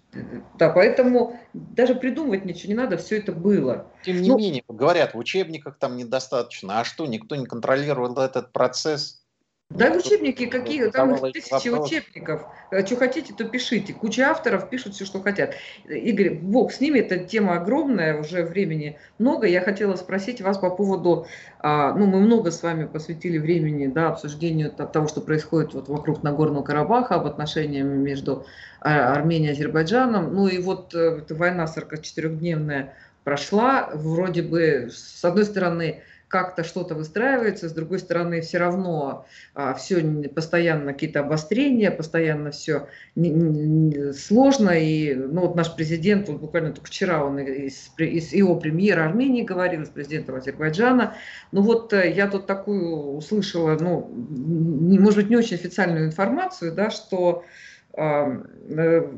да, 0.57 0.69
поэтому 0.69 1.39
даже 1.53 1.93
придумывать 1.93 2.45
ничего 2.45 2.69
не 2.69 2.75
надо, 2.75 2.97
все 2.97 3.19
это 3.19 3.31
было. 3.31 3.91
Тем 4.03 4.21
не 4.21 4.29
ну, 4.29 4.38
менее, 4.39 4.63
говорят, 4.67 5.13
в 5.13 5.17
учебниках 5.19 5.77
там 5.77 5.97
недостаточно. 5.97 6.79
А 6.79 6.83
что, 6.83 7.05
никто 7.05 7.36
не 7.36 7.45
контролировал 7.45 8.17
этот 8.17 8.51
процесс? 8.51 9.23
Да, 9.69 9.91
учебники 9.91 10.45
какие, 10.45 10.89
там 10.89 11.17
тысячи 11.34 11.67
вопрос. 11.67 11.91
учебников. 11.91 12.45
Э, 12.71 12.86
что 12.86 12.95
хотите, 12.95 13.34
то 13.34 13.43
пишите. 13.43 13.93
Куча 13.93 14.30
авторов 14.30 14.69
пишут 14.69 14.95
все, 14.95 15.03
что 15.03 15.21
хотят. 15.21 15.56
Игорь, 15.89 16.36
бог 16.36 16.71
с 16.71 16.80
ними, 16.80 16.99
эта 16.99 17.19
тема 17.19 17.58
огромная, 17.58 18.17
уже 18.17 18.43
времени 18.43 18.97
много. 19.19 19.45
Я 19.45 19.60
хотела 19.60 19.95
спросить 19.95 20.41
вас 20.41 20.58
по 20.58 20.69
поводу, 20.69 21.27
а, 21.60 21.93
ну, 21.93 22.06
мы 22.06 22.21
много 22.21 22.51
с 22.51 22.63
вами 22.63 22.86
посвятили 22.86 23.38
времени, 23.38 23.88
да, 23.88 24.08
обсуждению 24.08 24.71
того, 24.71 25.10
что 25.10 25.19
происходит 25.19 25.73
вот 25.73 25.89
вокруг 25.89 26.23
Нагорного 26.23 26.63
Карабаха, 26.63 27.15
об 27.15 27.27
отношениях 27.27 27.86
между 27.86 28.45
а, 28.80 29.12
Арменией 29.12 29.49
и 29.49 29.51
Азербайджаном. 29.51 30.34
Ну 30.34 30.47
и 30.47 30.60
вот 30.60 30.95
э, 30.95 31.19
эта 31.19 31.36
война 31.36 31.65
44-дневная 31.65 32.93
прошла, 33.25 33.89
вроде 33.93 34.43
бы, 34.43 34.89
с 34.89 35.25
одной 35.25 35.43
стороны, 35.43 36.03
как-то 36.28 36.63
что-то 36.63 36.94
выстраивается, 36.94 37.70
с 37.70 37.74
другой 37.74 38.00
стороны, 38.00 38.42
все 38.42 38.58
равно 38.58 39.26
а, 39.54 39.74
все 39.74 40.02
постоянно 40.28 40.92
какие-то 40.92 41.22
обострения, 41.22 41.90
постоянно 41.90 42.52
все 42.52 42.88
не, 43.16 43.30
не, 43.30 44.13
сложно. 44.13 44.72
И 44.72 45.13
ну, 45.16 45.42
вот 45.42 45.56
наш 45.56 45.74
президент, 45.74 46.28
вот 46.28 46.42
буквально 46.42 46.74
только 46.74 46.88
вчера 46.88 47.24
он 47.24 47.40
из, 47.40 47.92
из 47.98 48.34
его 48.34 48.58
премьера 48.58 49.06
Армении 49.06 49.44
говорил, 49.44 49.86
с 49.86 49.90
президентом 49.90 50.36
Азербайджана. 50.36 51.16
Ну 51.54 51.62
вот 51.62 51.94
э, 51.94 52.12
я 52.12 52.28
тут 52.28 52.46
такую 52.46 53.16
услышала, 53.16 53.78
ну, 53.80 54.10
может 54.10 55.20
быть, 55.20 55.30
не 55.30 55.38
очень 55.38 55.56
официальную 55.56 56.08
информацию, 56.08 56.74
да, 56.74 56.90
что 56.90 57.46
э, 57.94 59.12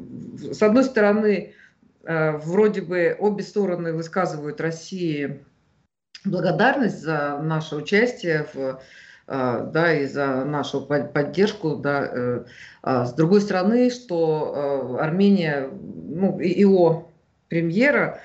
с 0.52 0.62
одной 0.62 0.84
стороны, 0.84 1.54
э, 2.04 2.32
вроде 2.38 2.82
бы 2.82 3.16
обе 3.18 3.44
стороны 3.44 3.94
высказывают 3.94 4.62
России 4.62 5.40
благодарность 6.26 7.02
за 7.02 7.40
наше 7.42 7.76
участие 7.76 8.46
в 8.54 8.82
э, 9.28 9.70
да, 9.72 9.94
и 9.94 10.06
за 10.06 10.46
нашу 10.46 10.82
поддержку, 10.82 11.76
да. 11.76 12.10
Э, 12.12 12.46
а 12.82 13.06
с 13.06 13.14
другой 13.14 13.42
стороны, 13.42 13.90
что 13.90 14.98
э, 15.00 15.04
Армения, 15.04 15.70
ну, 15.72 16.40
ИО 16.42 17.10
премьера 17.50 18.22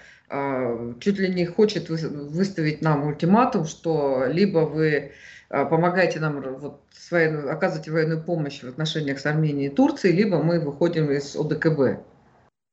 чуть 1.01 1.19
ли 1.19 1.33
не 1.33 1.47
хочет 1.47 1.91
выставить 1.91 2.83
нам 2.83 3.07
ультиматум, 3.07 3.67
что 3.67 4.25
либо 4.27 4.61
вы 4.61 5.13
помогаете 5.49 6.19
нам 6.19 6.41
вот, 6.41 6.81
своей, 6.91 7.29
оказываете 7.29 7.93
военную 7.93 8.21
помощь 8.21 8.63
в 8.63 8.69
отношениях 8.69 9.21
с 9.21 9.27
Арменией 9.27 9.69
и 9.69 9.75
Турцией, 9.75 10.17
либо 10.17 10.43
мы 10.43 10.59
выходим 10.59 11.11
из 11.13 11.37
ОДКБ. 11.37 12.01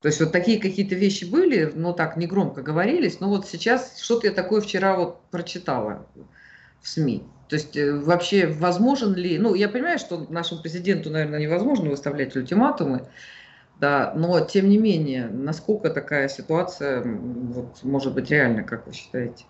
То 0.02 0.08
есть 0.08 0.20
вот 0.20 0.32
такие 0.32 0.60
какие-то 0.60 0.96
вещи 0.96 1.24
были, 1.24 1.70
но 1.74 1.92
так 1.92 2.16
негромко 2.16 2.60
говорились, 2.60 3.20
но 3.20 3.28
вот 3.28 3.46
сейчас 3.46 4.00
что-то 4.00 4.26
я 4.26 4.32
такое 4.32 4.60
вчера 4.60 4.96
вот 4.96 5.22
прочитала 5.30 6.04
в 6.80 6.88
СМИ. 6.88 7.22
То 7.48 7.54
есть 7.54 7.76
э, 7.76 7.92
вообще 7.92 8.48
возможен 8.48 9.14
ли, 9.14 9.38
ну 9.38 9.54
я 9.54 9.68
понимаю, 9.68 10.00
что 10.00 10.26
нашему 10.28 10.60
президенту, 10.60 11.10
наверное, 11.10 11.38
невозможно 11.38 11.88
выставлять 11.88 12.34
ультиматумы, 12.34 13.08
да, 13.78 14.12
но 14.16 14.40
тем 14.40 14.68
не 14.68 14.78
менее, 14.78 15.28
насколько 15.28 15.88
такая 15.88 16.28
ситуация 16.28 17.02
вот, 17.04 17.84
может 17.84 18.12
быть 18.12 18.28
реальна, 18.30 18.64
как 18.64 18.88
вы 18.88 18.92
считаете? 18.94 19.44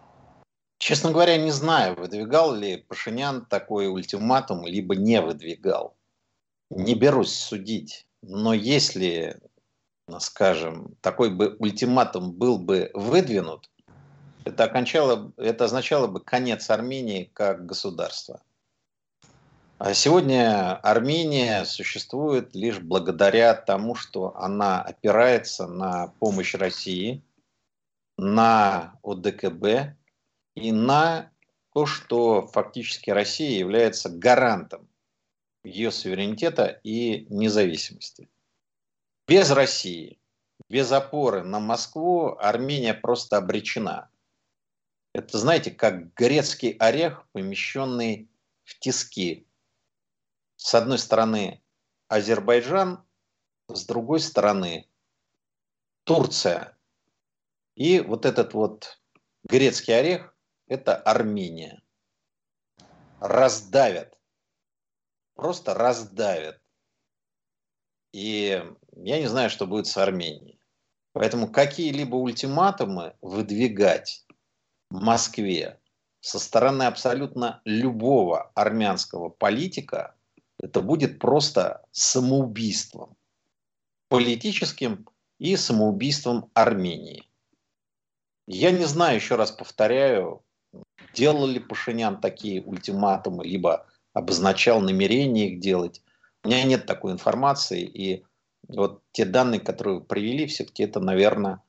Честно 0.78 1.12
говоря, 1.12 1.38
не 1.38 1.50
знаю, 1.50 1.94
выдвигал 1.96 2.54
ли 2.54 2.76
Пашинян 2.76 3.46
такой 3.46 3.88
ультиматум, 3.88 4.66
либо 4.66 4.96
не 4.96 5.20
выдвигал. 5.22 5.96
Не 6.70 6.94
берусь 6.94 7.32
судить. 7.32 8.06
Но 8.20 8.52
если 8.52 9.38
скажем, 10.18 10.96
такой 11.00 11.30
бы 11.30 11.56
ультиматум 11.58 12.32
был 12.32 12.58
бы 12.58 12.90
выдвинут, 12.94 13.70
это, 14.44 14.64
окончало, 14.64 15.32
это 15.36 15.66
означало 15.66 16.08
бы 16.08 16.20
конец 16.20 16.68
Армении 16.68 17.30
как 17.32 17.64
государства. 17.64 18.42
А 19.78 19.94
сегодня 19.94 20.76
Армения 20.76 21.64
существует 21.64 22.54
лишь 22.54 22.78
благодаря 22.78 23.54
тому, 23.54 23.94
что 23.94 24.36
она 24.36 24.80
опирается 24.80 25.66
на 25.66 26.08
помощь 26.18 26.54
России, 26.54 27.22
на 28.16 28.94
ОДКБ 29.02 29.96
и 30.54 30.70
на 30.72 31.30
то, 31.72 31.86
что 31.86 32.46
фактически 32.46 33.10
Россия 33.10 33.58
является 33.58 34.08
гарантом 34.08 34.88
ее 35.64 35.90
суверенитета 35.90 36.80
и 36.84 37.26
независимости. 37.30 38.28
Без 39.32 39.50
России, 39.50 40.20
без 40.68 40.92
опоры 40.92 41.42
на 41.42 41.58
Москву 41.58 42.36
Армения 42.38 42.92
просто 42.92 43.38
обречена. 43.38 44.10
Это, 45.14 45.38
знаете, 45.38 45.70
как 45.70 46.12
грецкий 46.12 46.72
орех, 46.72 47.26
помещенный 47.32 48.28
в 48.64 48.78
тиски. 48.78 49.48
С 50.56 50.74
одной 50.74 50.98
стороны 50.98 51.62
Азербайджан, 52.08 53.02
с 53.68 53.86
другой 53.86 54.20
стороны 54.20 54.86
Турция. 56.04 56.76
И 57.74 58.00
вот 58.00 58.26
этот 58.26 58.52
вот 58.52 59.00
грецкий 59.44 59.98
орех– 59.98 60.36
это 60.66 60.94
Армения. 60.94 61.82
Раздавят. 63.18 64.14
Просто 65.36 65.72
раздавят. 65.72 66.61
И 68.12 68.62
я 68.96 69.18
не 69.18 69.26
знаю, 69.26 69.50
что 69.50 69.66
будет 69.66 69.86
с 69.86 69.96
Арменией. 69.96 70.58
Поэтому 71.12 71.50
какие-либо 71.50 72.16
ультиматумы 72.16 73.14
выдвигать 73.20 74.24
Москве 74.90 75.78
со 76.20 76.38
стороны 76.38 76.84
абсолютно 76.84 77.60
любого 77.64 78.52
армянского 78.54 79.28
политика, 79.28 80.14
это 80.58 80.80
будет 80.80 81.18
просто 81.18 81.84
самоубийством. 81.90 83.16
Политическим 84.08 85.08
и 85.38 85.56
самоубийством 85.56 86.50
Армении. 86.54 87.28
Я 88.46 88.70
не 88.70 88.84
знаю, 88.84 89.16
еще 89.16 89.36
раз 89.36 89.50
повторяю, 89.50 90.44
делал 91.14 91.46
ли 91.46 91.58
Пашинян 91.58 92.20
такие 92.20 92.62
ультиматумы, 92.62 93.44
либо 93.44 93.86
обозначал 94.12 94.80
намерение 94.80 95.50
их 95.50 95.60
делать. 95.60 96.01
У 96.44 96.48
меня 96.48 96.64
нет 96.64 96.86
такой 96.86 97.12
информации, 97.12 97.82
и 97.82 98.24
вот 98.68 99.02
те 99.12 99.24
данные, 99.24 99.60
которые 99.60 99.98
вы 99.98 100.04
привели, 100.04 100.46
все-таки 100.46 100.82
это, 100.82 101.00
наверное, 101.00 101.62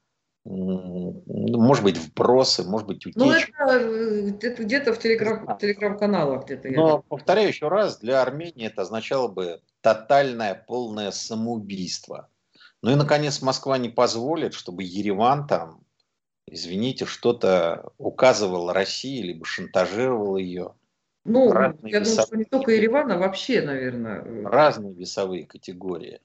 ну, 0.45 1.23
может 1.25 1.83
быть, 1.83 1.97
вбросы, 1.97 2.63
может 2.63 2.87
быть, 2.87 3.05
утечки. 3.05 3.17
Ну, 3.17 3.31
это, 3.31 3.79
э, 3.79 4.33
это 4.41 4.63
где-то 4.63 4.93
в 4.93 4.99
телеграм, 4.99 5.57
телеграм-каналах 5.57 6.45
где-то. 6.45 6.69
Но, 6.69 7.01
повторяю 7.01 7.47
еще 7.47 7.69
раз, 7.69 7.99
для 7.99 8.21
Армении 8.21 8.67
это 8.67 8.81
означало 8.81 9.29
бы 9.29 9.61
тотальное, 9.81 10.53
полное 10.53 11.11
самоубийство. 11.11 12.29
Ну 12.81 12.91
и, 12.91 12.95
наконец, 12.95 13.41
Москва 13.41 13.77
не 13.77 13.87
позволит, 13.87 14.53
чтобы 14.53 14.83
Ереван 14.83 15.47
там, 15.47 15.85
извините, 16.45 17.05
что-то 17.05 17.91
указывал 17.97 18.73
России, 18.73 19.21
либо 19.21 19.45
шантажировал 19.45 20.35
ее. 20.35 20.73
Ну, 21.25 21.51
Разные 21.51 21.91
я 21.91 21.99
весовые... 21.99 22.15
думаю, 22.15 22.27
что 22.27 22.35
не 22.35 22.45
только 22.45 22.71
Ереван, 22.71 23.11
а 23.11 23.17
вообще, 23.17 23.61
наверное. 23.61 24.21
Э, 24.25 24.43
Разные 24.43 24.93
весовые 24.93 25.45
категории. 25.45 26.19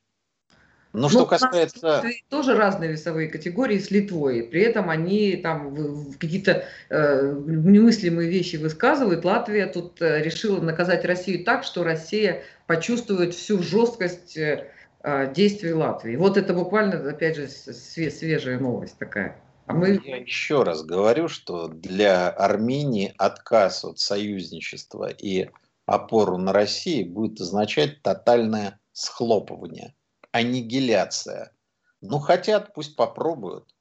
Но 0.93 1.03
ну, 1.03 1.09
что 1.11 1.27
касается... 1.27 2.03
Тоже 2.29 2.57
разные 2.57 2.91
весовые 2.93 3.29
категории 3.29 3.79
с 3.79 3.91
Литвой. 3.91 4.43
При 4.43 4.63
этом 4.63 4.91
они 4.91 5.37
там 5.37 6.13
какие-то 6.19 6.65
э, 6.89 7.35
немыслимые 7.47 8.29
вещи 8.29 8.57
высказывают. 8.57 9.25
Латвия 9.25 9.67
тут 9.67 10.01
э, 10.01 10.23
решила 10.23 10.61
наказать 10.61 11.05
Россию 11.05 11.45
так, 11.45 11.65
что 11.65 11.85
Россия 11.85 12.43
почувствует 12.67 13.35
всю 13.35 13.63
жесткость 13.63 14.37
э, 14.37 14.67
э 15.03 15.33
действий 15.33 15.73
Латвии. 15.73 16.17
Вот 16.17 16.37
это 16.37 16.55
буквально, 16.55 17.11
опять 17.11 17.37
же, 17.37 17.49
свежая 17.49 18.59
новость 18.59 18.99
такая. 18.99 19.37
А 19.69 19.75
мы... 19.75 20.01
Я 20.05 20.17
еще 20.17 20.63
раз 20.63 20.83
говорю, 20.83 21.29
что 21.29 21.69
для 21.69 22.31
Армении 22.31 23.15
отказ 23.19 23.85
от 23.85 23.99
союзничества 23.99 25.11
и 25.11 25.51
опору 25.85 26.39
на 26.39 26.53
Россию 26.53 27.11
будет 27.11 27.41
означать 27.41 28.03
тотальное 28.03 28.81
схлопывание 28.93 29.95
аннигиляция. 30.33 31.53
Ну, 32.01 32.19
хотят, 32.19 32.75
пусть 32.75 32.97
попробуют. 32.97 33.75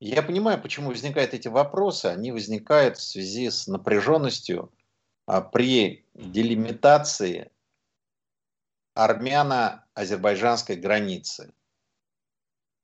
Я 0.00 0.22
понимаю, 0.22 0.60
почему 0.60 0.88
возникают 0.88 1.34
эти 1.34 1.48
вопросы. 1.48 2.06
Они 2.06 2.32
возникают 2.32 2.96
в 2.96 3.02
связи 3.02 3.50
с 3.50 3.66
напряженностью 3.66 4.72
а, 5.26 5.42
при 5.42 6.06
делимитации 6.14 7.50
армяно-азербайджанской 8.94 10.76
границы. 10.76 11.52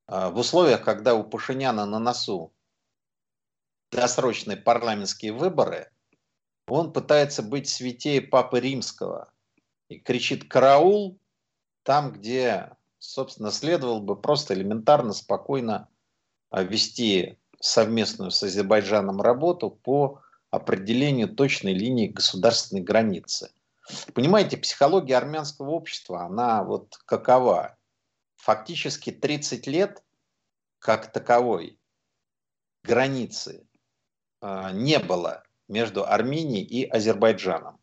А, 0.07 0.31
в 0.31 0.39
условиях, 0.39 0.83
когда 0.83 1.15
у 1.15 1.25
Пашиняна 1.25 1.87
на 1.87 1.99
носу 1.99 2.53
досрочные 3.91 4.57
парламентские 4.57 5.33
выборы, 5.33 5.91
он 6.69 6.93
пытается 6.93 7.43
быть 7.43 7.69
святее 7.69 8.21
Папы 8.21 8.61
Римского 8.61 9.33
и 9.89 9.99
кричит 9.99 10.49
«караул» 10.49 11.19
там, 11.85 12.13
где 12.13 12.77
собственно, 13.07 13.51
следовало 13.51 14.01
бы 14.01 14.17
просто 14.17 14.55
элементарно, 14.55 15.13
спокойно 15.13 15.89
а, 16.51 16.63
вести 16.63 17.39
совместную 17.61 18.31
с 18.31 18.43
Азербайджаном 18.43 19.21
работу 19.21 19.71
по 19.71 20.21
определению 20.51 21.29
точной 21.29 21.75
линии 21.75 22.09
государственной 22.09 22.83
границы. 22.83 23.51
Понимаете, 24.15 24.57
психология 24.57 25.17
армянского 25.17 25.71
общества, 25.71 26.25
она 26.25 26.65
вот 26.65 26.97
какова? 27.05 27.77
Фактически 28.47 29.11
30 29.11 29.67
лет 29.67 30.05
как 30.79 31.11
таковой 31.11 31.81
границы 32.85 33.67
э, 34.41 34.71
не 34.73 35.01
было 35.01 35.43
между 35.67 36.07
Арменией 36.07 36.65
и 36.65 36.85
Азербайджаном. 36.85 37.81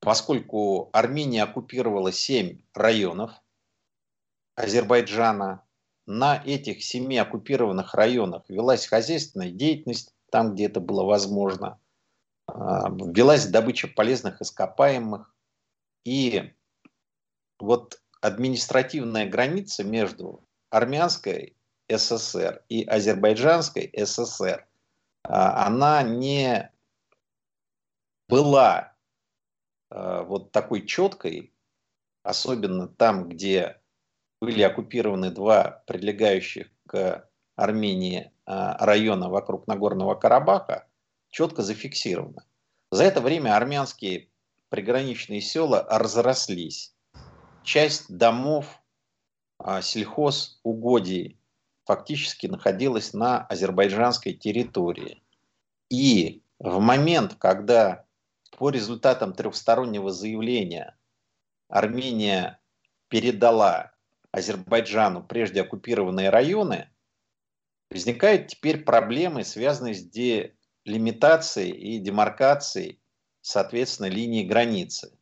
Поскольку 0.00 0.90
Армения 0.92 1.44
оккупировала 1.44 2.10
7 2.10 2.60
районов– 2.74 3.30
Азербайджана 4.56 5.62
на 6.06 6.42
этих 6.44 6.82
семи 6.82 7.16
оккупированных 7.16 7.94
районах 7.94 8.42
велась 8.48 8.84
хозяйственная 8.84 9.52
деятельность, 9.52 10.12
там, 10.32 10.54
где 10.54 10.66
это 10.66 10.80
было 10.80 11.04
возможно, 11.04 11.78
а, 12.48 12.90
велась 12.90 13.46
добыча 13.46 13.86
полезных 13.86 14.42
ископаемых. 14.42 15.32
И 16.04 16.52
вот 17.60 18.02
административная 18.20 19.26
граница 19.28 19.84
между 19.84 20.44
армянской 20.70 21.56
ССР 21.90 22.62
и 22.68 22.84
азербайджанской 22.84 23.92
ССР, 23.96 24.66
а, 25.22 25.66
она 25.66 26.02
не 26.02 26.70
была 28.28 28.94
а, 29.90 30.22
вот 30.22 30.52
такой 30.52 30.86
четкой, 30.86 31.52
особенно 32.22 32.88
там, 32.88 33.28
где 33.28 33.80
были 34.40 34.62
оккупированы 34.62 35.30
два 35.30 35.82
прилегающих 35.86 36.68
к 36.86 37.28
Армении 37.56 38.30
а, 38.44 38.84
района 38.84 39.28
вокруг 39.28 39.66
Нагорного 39.66 40.14
Карабаха, 40.14 40.86
четко 41.30 41.62
зафиксировано. 41.62 42.44
За 42.90 43.04
это 43.04 43.20
время 43.20 43.56
армянские 43.56 44.28
приграничные 44.68 45.40
села 45.40 45.86
разрослись. 45.90 46.94
Часть 47.68 48.08
домов, 48.08 48.82
а, 49.58 49.82
сельхоз, 49.82 50.58
угодий 50.62 51.38
фактически 51.84 52.46
находилась 52.46 53.12
на 53.12 53.44
азербайджанской 53.44 54.32
территории. 54.32 55.22
И 55.90 56.42
в 56.58 56.80
момент, 56.80 57.34
когда 57.34 58.06
по 58.56 58.70
результатам 58.70 59.34
трехстороннего 59.34 60.10
заявления 60.10 60.96
Армения 61.68 62.58
передала 63.08 63.92
Азербайджану 64.30 65.22
прежде 65.22 65.60
оккупированные 65.60 66.30
районы, 66.30 66.88
возникают 67.90 68.46
теперь 68.46 68.82
проблемы, 68.82 69.44
связанные 69.44 69.92
с 69.92 70.02
делимитацией 70.04 71.72
и 71.72 71.98
демаркацией, 71.98 72.98
соответственно, 73.42 74.06
линии 74.06 74.44
границы. 74.44 75.17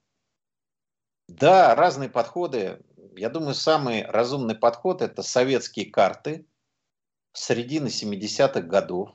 Да, 1.28 1.74
разные 1.74 2.08
подходы. 2.08 2.80
Я 3.16 3.30
думаю, 3.30 3.54
самый 3.54 4.04
разумный 4.04 4.54
подход– 4.54 5.00
это 5.02 5.22
советские 5.22 5.90
карты 5.90 6.46
середины 7.32 7.88
70-х 7.88 8.62
годов, 8.62 9.10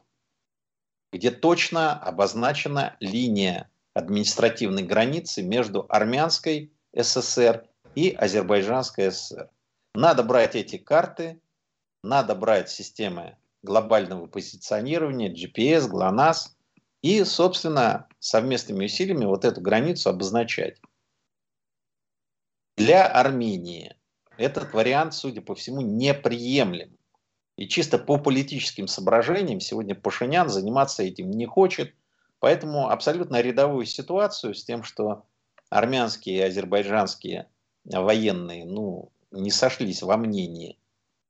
где 1.11 1.31
точно 1.31 1.99
обозначена 1.99 2.95
линия 2.99 3.69
административной 3.93 4.83
границы 4.83 5.41
между 5.41 5.85
Армянской 5.89 6.71
ССР 6.97 7.67
и 7.95 8.11
Азербайджанской 8.11 9.11
ССР. 9.11 9.49
Надо 9.93 10.23
брать 10.23 10.55
эти 10.55 10.77
карты, 10.77 11.41
надо 12.03 12.35
брать 12.35 12.69
системы 12.69 13.37
глобального 13.63 14.27
позиционирования, 14.27 15.33
GPS, 15.33 15.89
GLONASS 15.89 16.51
и, 17.01 17.23
собственно, 17.23 18.07
совместными 18.19 18.85
усилиями 18.85 19.25
вот 19.25 19.45
эту 19.45 19.61
границу 19.61 20.09
обозначать. 20.09 20.79
Для 22.77 23.05
Армении 23.05 23.95
этот 24.37 24.73
вариант, 24.73 25.13
судя 25.13 25.41
по 25.41 25.55
всему, 25.55 25.81
неприемлем. 25.81 26.97
И 27.57 27.67
чисто 27.67 27.99
по 27.99 28.17
политическим 28.17 28.87
соображениям 28.87 29.59
сегодня 29.59 29.93
Пашинян 29.93 30.49
заниматься 30.49 31.03
этим 31.03 31.29
не 31.29 31.45
хочет. 31.45 31.93
Поэтому 32.39 32.89
абсолютно 32.89 33.39
рядовую 33.39 33.85
ситуацию 33.85 34.55
с 34.55 34.63
тем, 34.63 34.83
что 34.83 35.25
армянские 35.69 36.37
и 36.37 36.41
азербайджанские 36.41 37.47
военные 37.85 38.65
ну, 38.65 39.11
не 39.31 39.51
сошлись 39.51 40.01
во 40.01 40.17
мнении 40.17 40.77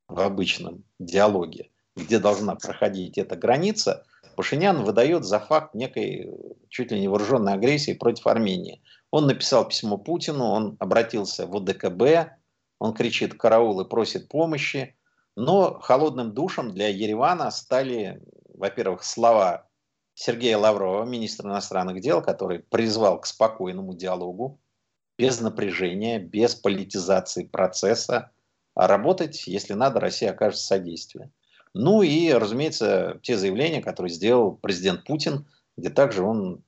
в 0.07 0.19
обычном 0.19 0.83
диалоге, 0.99 1.69
где 1.95 2.19
должна 2.19 2.55
проходить 2.55 3.17
эта 3.17 3.35
граница, 3.35 4.05
Пашинян 4.35 4.83
выдает 4.83 5.25
за 5.25 5.39
факт 5.39 5.75
некой 5.75 6.29
чуть 6.69 6.91
ли 6.91 6.99
не 6.99 7.07
вооруженной 7.07 7.53
агрессии 7.53 7.93
против 7.93 8.27
Армении. 8.27 8.81
Он 9.11 9.27
написал 9.27 9.67
письмо 9.67 9.97
Путину, 9.97 10.45
он 10.45 10.77
обратился 10.79 11.45
в 11.45 11.55
ОДКБ, 11.55 12.31
он 12.79 12.93
кричит 12.93 13.35
«караул» 13.35 13.81
и 13.81 13.87
просит 13.87 14.29
помощи. 14.29 14.95
Но 15.35 15.79
холодным 15.79 16.33
душем 16.33 16.73
для 16.73 16.87
Еревана 16.87 17.51
стали, 17.51 18.21
во-первых, 18.53 19.03
слова 19.03 19.67
Сергея 20.13 20.57
Лаврова, 20.57 21.05
министра 21.05 21.49
иностранных 21.49 22.01
дел, 22.01 22.21
который 22.21 22.59
призвал 22.59 23.19
к 23.19 23.25
спокойному 23.25 23.93
диалогу, 23.93 24.59
без 25.17 25.39
напряжения, 25.39 26.19
без 26.19 26.55
политизации 26.55 27.45
процесса, 27.45 28.31
а 28.73 28.87
работать, 28.87 29.45
если 29.47 29.73
надо, 29.73 29.99
Россия 29.99 30.31
окажет 30.31 30.59
содействие. 30.59 31.31
Ну 31.73 32.01
и, 32.01 32.31
разумеется, 32.31 33.19
те 33.21 33.37
заявления, 33.37 33.81
которые 33.81 34.11
сделал 34.11 34.55
президент 34.55 35.03
Путин, 35.05 35.47
где 35.77 35.89
также 35.89 36.23
он 36.23 36.63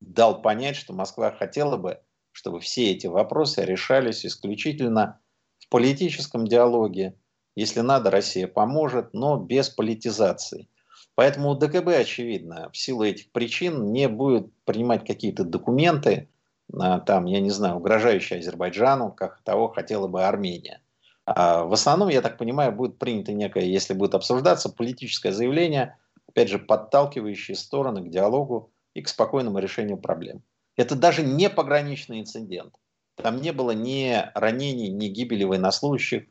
дал 0.00 0.42
понять, 0.42 0.76
что 0.76 0.92
Москва 0.92 1.30
хотела 1.30 1.76
бы, 1.76 2.00
чтобы 2.32 2.60
все 2.60 2.90
эти 2.92 3.06
вопросы 3.06 3.64
решались 3.64 4.24
исключительно 4.24 5.20
в 5.58 5.68
политическом 5.68 6.46
диалоге. 6.46 7.14
Если 7.54 7.80
надо, 7.80 8.10
Россия 8.10 8.46
поможет, 8.46 9.12
но 9.12 9.36
без 9.36 9.68
политизации. 9.68 10.68
Поэтому 11.14 11.54
ДКБ, 11.54 11.88
очевидно, 11.88 12.70
в 12.72 12.76
силу 12.76 13.04
этих 13.04 13.30
причин 13.32 13.92
не 13.92 14.08
будет 14.08 14.50
принимать 14.64 15.06
какие-то 15.06 15.44
документы, 15.44 16.28
а, 16.72 17.00
там, 17.00 17.26
я 17.26 17.40
не 17.40 17.50
знаю, 17.50 17.76
угрожающие 17.76 18.38
Азербайджану, 18.38 19.12
как 19.12 19.42
того 19.42 19.68
хотела 19.68 20.06
бы 20.06 20.22
Армения. 20.22 20.80
А 21.26 21.64
в 21.64 21.72
основном, 21.72 22.08
я 22.08 22.22
так 22.22 22.38
понимаю, 22.38 22.72
будет 22.72 22.98
принято 22.98 23.32
некое, 23.32 23.64
если 23.64 23.92
будет 23.92 24.14
обсуждаться, 24.14 24.70
политическое 24.70 25.32
заявление, 25.32 25.98
опять 26.28 26.48
же, 26.48 26.58
подталкивающее 26.58 27.56
стороны 27.56 28.02
к 28.02 28.10
диалогу 28.10 28.72
и 28.94 29.02
к 29.02 29.08
спокойному 29.08 29.58
решению 29.58 29.96
проблем. 29.96 30.42
Это 30.76 30.94
даже 30.94 31.22
не 31.22 31.50
пограничный 31.50 32.20
инцидент. 32.20 32.74
Там 33.16 33.40
не 33.40 33.52
было 33.52 33.72
ни 33.72 34.24
ранений, 34.34 34.88
ни 34.88 35.08
гибели 35.08 35.44
военнослужащих. 35.44 36.24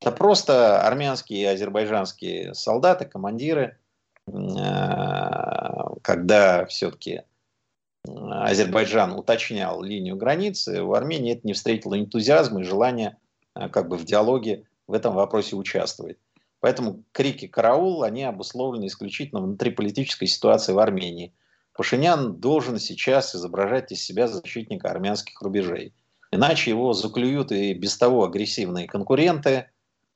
Это 0.00 0.10
просто 0.10 0.80
армянские 0.82 1.42
и 1.42 1.46
азербайджанские 1.46 2.54
солдаты, 2.54 3.04
командиры, 3.04 3.78
э, 4.26 4.32
когда 6.02 6.66
все-таки 6.66 7.22
Азербайджан 8.04 9.12
уточнял 9.12 9.80
линию 9.80 10.16
границы, 10.16 10.82
в 10.82 10.92
Армении 10.92 11.34
это 11.34 11.46
не 11.46 11.52
встретило 11.52 11.96
энтузиазма 11.96 12.62
и 12.62 12.64
желания 12.64 13.16
Э, 13.54 13.68
как 13.68 13.88
бы 13.88 13.96
в 13.96 14.04
диалоге 14.04 14.64
в 14.86 14.94
этом 14.94 15.14
вопросе 15.14 15.56
участвовать. 15.56 16.18
Поэтому 16.60 17.02
крики 17.12 17.48
«караул», 17.48 18.02
они 18.02 18.22
обусловлены 18.22 18.86
исключительно 18.86 19.40
внутриполитической 19.40 20.26
ситуацией 20.26 20.76
в 20.76 20.78
Армении. 20.78 21.32
Пашинян 21.74 22.36
должен 22.36 22.78
сейчас 22.78 23.34
изображать 23.34 23.92
из 23.92 24.02
себя 24.02 24.28
защитника 24.28 24.90
армянских 24.90 25.40
рубежей. 25.40 25.94
Иначе 26.30 26.70
его 26.70 26.92
заклюют 26.92 27.52
и 27.52 27.74
без 27.74 27.96
того 27.96 28.24
агрессивные 28.24 28.86
конкуренты. 28.86 29.70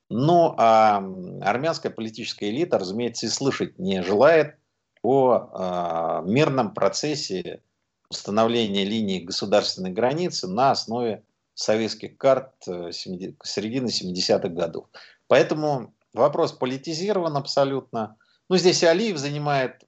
Ну, 0.08 0.54
а 0.56 0.98
армянская 1.42 1.90
политическая 1.90 2.50
элита, 2.50 2.78
разумеется, 2.78 3.26
и 3.26 3.28
слышать 3.28 3.78
не 3.78 4.02
желает 4.02 4.56
о 5.02 6.22
э, 6.24 6.30
мирном 6.30 6.74
процессе 6.74 7.60
установления 8.08 8.84
линии 8.84 9.20
государственной 9.20 9.90
границы 9.90 10.46
на 10.46 10.70
основе 10.70 11.24
советских 11.54 12.16
карт 12.16 12.52
э, 12.68 12.92
середины 12.92 13.86
70-х 13.86 14.48
годов. 14.48 14.86
Поэтому 15.26 15.94
вопрос 16.12 16.52
политизирован 16.52 17.36
абсолютно. 17.36 18.16
Ну, 18.48 18.56
здесь 18.56 18.84
Алиев 18.84 19.18
занимает 19.18 19.84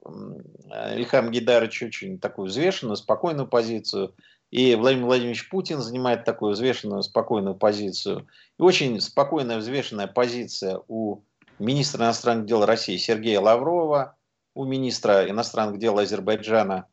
Ильхам 0.95 1.31
Гидарович 1.31 1.83
очень 1.83 2.19
такую 2.19 2.47
взвешенную, 2.47 2.97
спокойную 2.97 3.47
позицию. 3.47 4.13
И 4.51 4.75
Владимир 4.75 5.05
Владимирович 5.05 5.47
Путин 5.49 5.79
занимает 5.79 6.25
такую 6.25 6.53
взвешенную, 6.53 7.03
спокойную 7.03 7.55
позицию. 7.55 8.27
И 8.57 8.61
очень 8.61 8.99
спокойная, 8.99 9.59
взвешенная 9.59 10.07
позиция 10.07 10.81
у 10.87 11.21
министра 11.59 12.05
иностранных 12.05 12.47
дел 12.47 12.65
России 12.65 12.97
Сергея 12.97 13.39
Лаврова, 13.39 14.17
у 14.55 14.65
министра 14.65 15.29
иностранных 15.29 15.79
дел 15.79 15.97
Азербайджана 15.99 16.87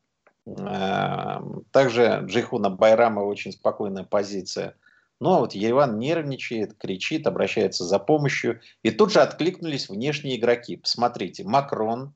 Эм, 0.46 1.64
также 1.72 2.22
Джейхуна 2.24 2.70
Байрама 2.70 3.20
очень 3.20 3.52
спокойная 3.52 4.04
позиция. 4.04 4.76
Ну 5.20 5.32
а 5.32 5.40
вот 5.40 5.54
Ереван 5.54 5.98
нервничает, 5.98 6.76
кричит, 6.76 7.26
обращается 7.26 7.84
за 7.84 7.98
помощью. 7.98 8.60
И 8.82 8.90
тут 8.90 9.12
же 9.12 9.20
откликнулись 9.20 9.88
внешние 9.88 10.38
игроки. 10.38 10.76
Посмотрите, 10.76 11.44
Макрон 11.44 12.14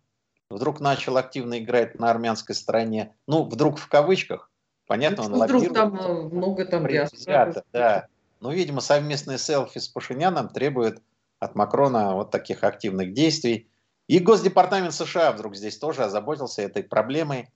вдруг 0.50 0.80
начал 0.80 1.16
активно 1.16 1.60
играть 1.60 1.98
на 1.98 2.10
армянской 2.10 2.54
стороне. 2.54 3.14
Ну, 3.26 3.44
вдруг 3.44 3.78
в 3.78 3.88
кавычках. 3.88 4.50
Понятно, 4.86 5.24
он 5.24 5.44
Вдруг 5.44 5.72
там 5.72 5.96
э, 5.96 6.22
много 6.34 6.66
там 6.66 6.84
ребята, 6.84 7.64
да. 7.72 8.08
Ну, 8.40 8.50
видимо, 8.50 8.80
совместные 8.80 9.38
селфи 9.38 9.78
с 9.78 9.88
Пашиняном 9.88 10.48
требуют 10.48 11.00
от 11.38 11.54
Макрона 11.54 12.14
вот 12.14 12.30
таких 12.30 12.64
активных 12.64 13.12
действий. 13.12 13.70
И 14.08 14.18
Госдепартамент 14.18 14.92
США 14.92 15.30
вдруг 15.32 15.54
здесь 15.54 15.78
тоже 15.78 16.02
озаботился 16.02 16.62
этой 16.62 16.82
проблемой. 16.82 17.48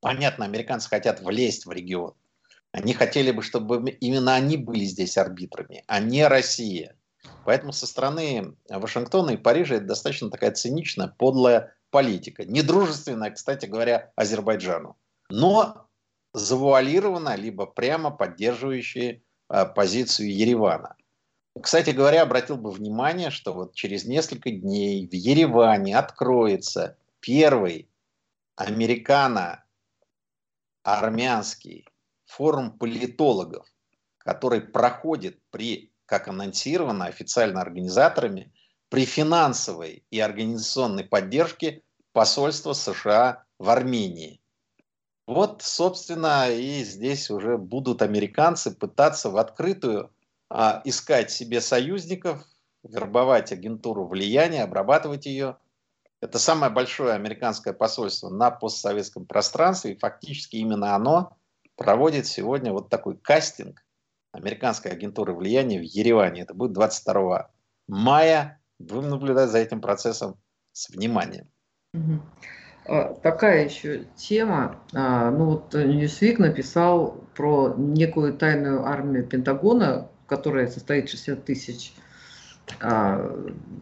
Понятно, 0.00 0.44
американцы 0.44 0.88
хотят 0.88 1.20
влезть 1.20 1.64
в 1.64 1.72
регион. 1.72 2.14
Они 2.72 2.94
хотели 2.94 3.30
бы, 3.30 3.42
чтобы 3.42 3.90
именно 3.90 4.34
они 4.34 4.56
были 4.56 4.84
здесь 4.84 5.18
арбитрами, 5.18 5.84
а 5.86 6.00
не 6.00 6.26
Россия. 6.26 6.96
Поэтому 7.44 7.72
со 7.72 7.86
стороны 7.86 8.56
Вашингтона 8.68 9.30
и 9.30 9.36
Парижа 9.36 9.76
это 9.76 9.86
достаточно 9.86 10.30
такая 10.30 10.52
циничная, 10.52 11.08
подлая 11.08 11.74
политика. 11.90 12.44
Недружественная, 12.44 13.30
кстати 13.30 13.66
говоря, 13.66 14.10
Азербайджану. 14.16 14.96
Но 15.28 15.86
завуалированная, 16.32 17.36
либо 17.36 17.66
прямо 17.66 18.10
поддерживающая 18.10 19.22
а, 19.48 19.66
позицию 19.66 20.34
Еревана. 20.34 20.96
Кстати 21.60 21.90
говоря, 21.90 22.22
обратил 22.22 22.56
бы 22.56 22.70
внимание, 22.70 23.30
что 23.30 23.52
вот 23.52 23.74
через 23.74 24.06
несколько 24.06 24.50
дней 24.50 25.06
в 25.06 25.12
Ереване 25.12 25.98
откроется 25.98 26.96
первый 27.20 27.90
американо 28.56 29.62
армянский 30.82 31.91
форум 32.32 32.78
политологов, 32.78 33.66
который 34.18 34.60
проходит 34.60 35.38
при, 35.50 35.92
как 36.06 36.28
анонсировано 36.28 37.06
официально 37.06 37.60
организаторами, 37.60 38.52
при 38.88 39.04
финансовой 39.04 40.04
и 40.10 40.20
организационной 40.20 41.04
поддержке 41.04 41.82
посольства 42.12 42.72
США 42.72 43.44
в 43.58 43.70
Армении. 43.70 44.40
Вот, 45.26 45.62
собственно, 45.62 46.50
и 46.50 46.84
здесь 46.84 47.30
уже 47.30 47.56
будут 47.56 48.02
американцы 48.02 48.70
пытаться 48.70 49.30
в 49.30 49.36
открытую 49.36 50.12
а, 50.50 50.82
искать 50.84 51.30
себе 51.30 51.60
союзников, 51.60 52.44
вербовать 52.82 53.52
агентуру 53.52 54.06
влияния, 54.06 54.64
обрабатывать 54.64 55.26
ее– 55.26 55.56
это 56.22 56.38
самое 56.38 56.72
большое 56.72 57.14
американское 57.14 57.74
посольство 57.74 58.28
на 58.28 58.52
постсоветском 58.52 59.26
пространстве, 59.26 59.92
и 59.92 59.98
фактически 59.98 60.54
именно 60.54 60.94
оно 60.94 61.36
проводит 61.76 62.26
сегодня 62.26 62.72
вот 62.72 62.88
такой 62.88 63.16
кастинг 63.16 63.84
американской 64.32 64.90
агентуры 64.90 65.34
влияния 65.34 65.78
в 65.78 65.82
Ереване. 65.82 66.42
Это 66.42 66.54
будет 66.54 66.72
22 66.72 67.50
мая. 67.88 68.60
Будем 68.78 69.10
наблюдать 69.10 69.50
за 69.50 69.58
этим 69.58 69.80
процессом 69.80 70.36
с 70.72 70.88
вниманием. 70.88 71.48
А, 72.84 73.14
такая 73.14 73.64
еще 73.64 74.04
тема. 74.16 74.80
А, 74.92 75.30
ну 75.30 75.50
вот 75.50 75.74
Newsweek 75.74 76.38
написал 76.38 77.22
про 77.34 77.74
некую 77.76 78.34
тайную 78.34 78.84
армию 78.84 79.26
Пентагона, 79.26 80.08
которая 80.26 80.66
состоит 80.68 81.08
60 81.08 81.44
тысяч 81.44 81.94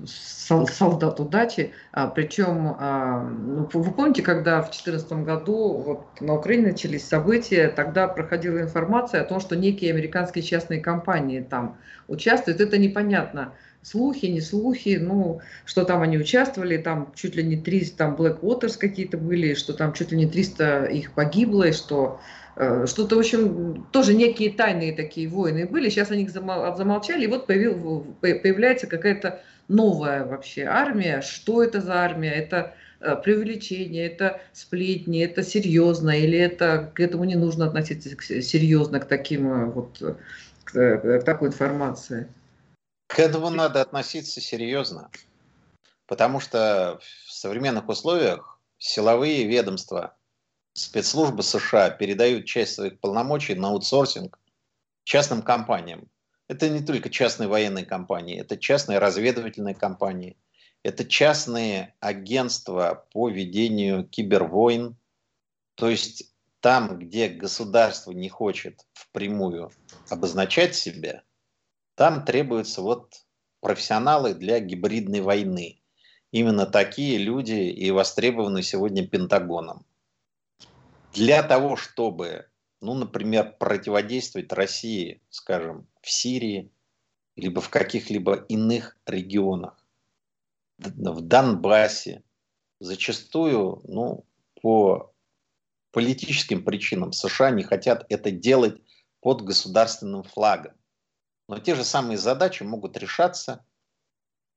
солдат 0.07 1.21
удачи. 1.21 1.73
А, 1.93 2.07
причем, 2.07 2.77
а, 2.79 3.23
ну, 3.23 3.69
вы 3.73 3.91
помните, 3.93 4.23
когда 4.23 4.61
в 4.61 4.71
2014 4.71 5.13
году 5.25 5.77
вот 5.77 6.21
на 6.21 6.35
Украине 6.35 6.69
начались 6.69 7.07
события, 7.07 7.69
тогда 7.69 8.09
проходила 8.09 8.61
информация 8.61 9.23
о 9.23 9.25
том, 9.25 9.41
что 9.41 9.57
некие 9.57 9.93
американские 9.93 10.43
частные 10.43 10.81
компании 10.81 11.41
там 11.41 11.77
участвуют. 12.09 12.61
Это 12.61 12.79
непонятно, 12.79 13.53
слухи, 13.83 14.27
не 14.27 14.41
слухи, 14.41 14.99
ну, 15.01 15.41
что 15.65 15.85
там 15.85 16.03
они 16.03 16.19
участвовали, 16.19 16.77
там 16.77 17.13
чуть 17.15 17.37
ли 17.37 17.43
не 17.43 17.57
300, 17.57 17.97
там 17.97 18.15
Black 18.17 18.41
Waters 18.41 18.79
какие-то 18.79 19.19
были, 19.19 19.55
что 19.55 19.73
там 19.73 19.93
чуть 19.93 20.13
ли 20.13 20.19
не 20.19 20.27
300 20.27 20.87
их 20.87 21.13
погибло, 21.13 21.65
и 21.65 21.73
что 21.73 22.21
что-то, 22.87 23.17
в 23.17 23.19
общем, 23.21 23.87
тоже 23.91 24.13
некие 24.13 24.53
тайные 24.53 24.95
такие 24.95 25.29
войны 25.29 25.67
были. 25.67 25.89
Сейчас 25.89 26.11
они 26.11 26.25
их 26.25 26.31
замолчали, 26.31 27.25
и 27.25 27.29
вот 27.29 27.47
появил, 27.47 28.07
появляется 28.21 28.87
какая-то 28.87 29.41
новая 29.69 30.27
вообще 30.27 30.65
армия. 30.65 31.23
Что 31.23 31.63
это 31.63 31.81
за 31.81 31.95
армия? 31.95 32.33
Это 32.33 32.75
э, 33.01 33.17
преувеличение, 33.17 34.07
это 34.07 34.43
сплетни, 34.53 35.25
это 35.25 35.43
серьезно, 35.43 36.11
или 36.11 36.37
это 36.37 36.93
к 36.95 37.01
этому 37.01 37.25
не 37.25 37.37
нужно 37.37 37.67
относиться 37.67 38.11
серьезно, 38.43 39.01
к 39.01 39.07
таким 39.07 39.51
э, 39.51 39.65
вот 39.67 40.03
к 40.65 41.23
такой 41.25 41.49
информации? 41.49 42.29
К 43.07 43.21
этому 43.21 43.51
надо 43.51 43.81
относиться 43.81 44.41
серьезно, 44.41 45.11
потому 46.07 46.41
что 46.41 47.01
в 47.27 47.33
современных 47.33 47.89
условиях 47.89 48.61
силовые 48.79 49.47
ведомства, 49.47 50.15
спецслужбы 50.73 51.43
США 51.43 51.91
передают 51.91 52.47
часть 52.47 52.75
своих 52.75 53.01
полномочий 53.01 53.55
на 53.55 53.69
аутсорсинг 53.69 54.39
частным 55.05 55.43
компаниям. 55.43 56.09
Это 56.49 56.69
не 56.69 56.85
только 56.85 57.11
частные 57.11 57.49
военные 57.49 57.85
компании, 57.85 58.41
это 58.41 58.57
частные 58.57 58.99
разведывательные 58.99 59.75
компании, 59.75 60.37
это 60.83 61.05
частные 61.05 61.95
агентства 62.01 63.07
по 63.13 63.29
ведению 63.29 64.05
кибервойн. 64.05 64.97
То 65.75 65.89
есть 65.89 66.35
там, 66.61 66.99
где 66.99 67.29
государство 67.29 68.13
не 68.13 68.29
хочет 68.29 68.87
впрямую 68.93 69.71
обозначать 70.09 70.75
себя, 70.75 71.23
там 71.95 72.25
требуются 72.25 72.83
вот 72.83 73.15
профессионалы 73.61 74.35
для 74.35 74.59
гибридной 74.59 75.21
войны. 75.21 75.81
Именно 76.33 76.67
такие 76.67 77.19
люди 77.19 77.53
и 77.53 77.91
востребованы 77.91 78.63
сегодня 78.63 79.07
Пентагоном. 79.07 79.85
Для 81.13 81.43
того, 81.43 81.77
чтобы 81.77 82.51
ну, 82.81 82.95
например, 82.95 83.57
противодействовать 83.59 84.53
России, 84.53 85.23
скажем, 85.29 85.87
в 86.01 86.11
Сирии, 86.11 86.73
либо 87.37 87.61
в 87.61 87.69
каких-либо 87.69 88.35
иных 88.49 88.97
регионах, 89.07 89.85
в 90.79 91.21
Донбассе, 91.21 92.23
зачастую, 92.81 93.83
ну, 93.85 94.27
по 94.63 95.13
политическим 95.93 96.65
причинам 96.65 97.13
США 97.13 97.51
не 97.51 97.63
хотят 97.63 98.07
это 98.09 98.31
делать 98.31 98.81
под 99.21 99.43
государственным 99.43 100.23
флагом. 100.23 100.75
Но 101.49 101.59
те 101.59 101.75
же 101.75 101.85
самые 101.85 102.17
задачи 102.17 102.63
могут 102.63 102.97
решаться 102.97 103.65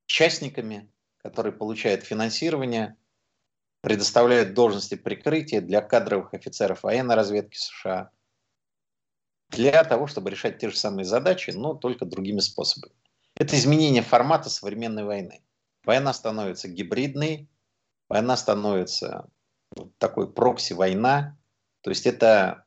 частниками, 0.06 0.90
которые 1.18 1.52
получают 1.52 2.04
финансирование 2.04 2.96
предоставляют 3.84 4.54
должности 4.54 4.96
прикрытия 4.96 5.60
для 5.60 5.82
кадровых 5.82 6.34
офицеров 6.34 6.84
военной 6.84 7.16
разведки 7.16 7.58
США, 7.58 8.12
для 9.50 9.84
того, 9.84 10.08
чтобы 10.08 10.32
решать 10.32 10.58
те 10.58 10.70
же 10.70 10.78
самые 10.78 11.04
задачи, 11.04 11.52
но 11.52 11.74
только 11.74 12.06
другими 12.06 12.40
способами. 12.40 12.96
Это 13.36 13.58
изменение 13.58 14.02
формата 14.02 14.50
современной 14.50 15.04
войны. 15.04 15.44
Война 15.84 16.14
становится 16.14 16.70
гибридной, 16.70 17.50
война 18.08 18.38
становится 18.38 19.30
такой 19.98 20.32
прокси-война, 20.32 21.38
то 21.82 21.90
есть 21.90 22.06
это 22.06 22.64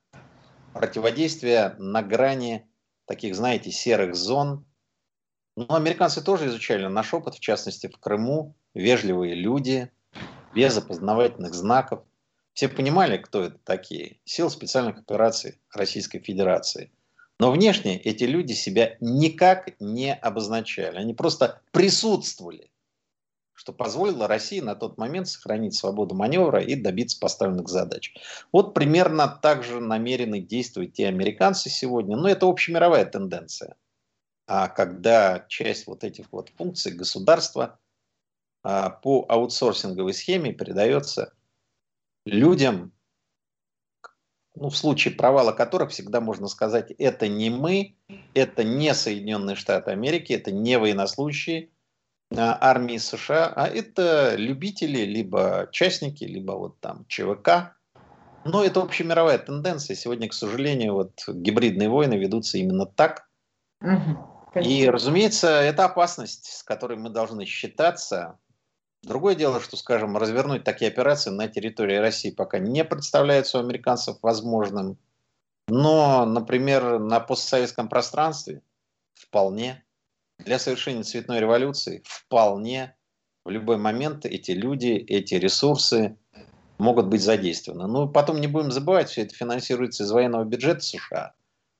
противодействие 0.74 1.76
на 1.78 2.02
грани 2.02 2.68
таких, 3.06 3.34
знаете, 3.34 3.70
серых 3.70 4.14
зон. 4.14 4.66
Но 5.56 5.76
американцы 5.76 6.22
тоже 6.22 6.48
изучали 6.48 6.86
наш 6.88 7.14
опыт, 7.14 7.36
в 7.36 7.40
частности, 7.40 7.86
в 7.86 7.98
Крыму. 7.98 8.54
Вежливые 8.74 9.34
люди, 9.34 9.90
без 10.56 10.78
опознавательных 10.78 11.52
знаков. 11.52 12.02
Все 12.54 12.68
понимали, 12.68 13.18
кто 13.18 13.42
это 13.42 13.58
такие. 13.62 14.20
Сил 14.24 14.48
специальных 14.48 14.98
операций 14.98 15.60
Российской 15.70 16.18
Федерации. 16.18 16.90
Но 17.38 17.52
внешне 17.52 18.00
эти 18.00 18.24
люди 18.24 18.54
себя 18.54 18.96
никак 19.00 19.78
не 19.78 20.14
обозначали. 20.14 20.96
Они 20.96 21.12
просто 21.12 21.60
присутствовали, 21.72 22.70
что 23.52 23.74
позволило 23.74 24.26
России 24.26 24.60
на 24.60 24.74
тот 24.74 24.96
момент 24.96 25.28
сохранить 25.28 25.74
свободу 25.74 26.14
маневра 26.14 26.62
и 26.62 26.74
добиться 26.74 27.20
поставленных 27.20 27.68
задач. 27.68 28.14
Вот 28.50 28.72
примерно 28.72 29.28
так 29.28 29.62
же 29.62 29.80
намерены 29.80 30.40
действовать 30.40 30.98
и 30.98 31.04
американцы 31.04 31.68
сегодня. 31.68 32.16
Но 32.16 32.30
это 32.30 32.46
общемировая 32.46 33.04
тенденция. 33.04 33.76
А 34.46 34.68
когда 34.68 35.44
часть 35.48 35.86
вот 35.86 36.02
этих 36.02 36.32
вот 36.32 36.48
функций 36.56 36.92
государства 36.92 37.78
по 39.02 39.24
аутсорсинговой 39.28 40.12
схеме 40.12 40.52
передается 40.52 41.32
людям, 42.24 42.92
ну, 44.56 44.70
в 44.70 44.76
случае 44.76 45.14
провала 45.14 45.52
которых 45.52 45.90
всегда 45.90 46.20
можно 46.20 46.48
сказать, 46.48 46.90
это 46.98 47.28
не 47.28 47.50
мы, 47.50 47.96
это 48.34 48.64
не 48.64 48.94
Соединенные 48.94 49.54
Штаты 49.54 49.90
Америки, 49.90 50.32
это 50.32 50.50
не 50.50 50.78
военнослужащие 50.78 51.70
а, 52.34 52.58
армии 52.60 52.96
США, 52.96 53.52
а 53.54 53.68
это 53.68 54.34
любители, 54.36 55.04
либо 55.04 55.68
частники, 55.70 56.24
либо 56.24 56.52
вот 56.52 56.80
там 56.80 57.04
ЧВК. 57.06 57.76
Но 58.44 58.64
это 58.64 58.80
общемировая 58.80 59.38
тенденция. 59.38 59.96
Сегодня, 59.96 60.28
к 60.28 60.32
сожалению, 60.32 60.94
вот 60.94 61.22
гибридные 61.28 61.88
войны 61.88 62.14
ведутся 62.14 62.58
именно 62.58 62.86
так. 62.86 63.28
Угу, 63.82 64.36
и, 64.62 64.88
разумеется, 64.88 65.48
это 65.48 65.84
опасность, 65.84 66.46
с 66.46 66.62
которой 66.62 66.96
мы 66.96 67.10
должны 67.10 67.44
считаться. 67.44 68.38
Другое 69.06 69.36
дело, 69.36 69.60
что, 69.60 69.76
скажем, 69.76 70.16
развернуть 70.16 70.64
такие 70.64 70.90
операции 70.90 71.30
на 71.30 71.46
территории 71.46 71.94
России 71.94 72.32
пока 72.32 72.58
не 72.58 72.84
представляется 72.84 73.58
у 73.58 73.60
американцев 73.60 74.16
возможным. 74.20 74.98
Но, 75.68 76.26
например, 76.26 76.98
на 76.98 77.20
постсоветском 77.20 77.88
пространстве 77.88 78.62
вполне. 79.14 79.84
Для 80.40 80.58
совершения 80.58 81.04
цветной 81.04 81.38
революции 81.38 82.02
вполне 82.04 82.96
в 83.44 83.50
любой 83.50 83.76
момент 83.76 84.26
эти 84.26 84.50
люди, 84.50 84.88
эти 84.88 85.34
ресурсы 85.34 86.18
могут 86.78 87.06
быть 87.06 87.22
задействованы. 87.22 87.86
Но 87.86 88.08
потом 88.08 88.40
не 88.40 88.48
будем 88.48 88.72
забывать, 88.72 89.08
все 89.08 89.22
это 89.22 89.36
финансируется 89.36 90.02
из 90.02 90.10
военного 90.10 90.42
бюджета 90.42 90.80
США. 90.80 91.34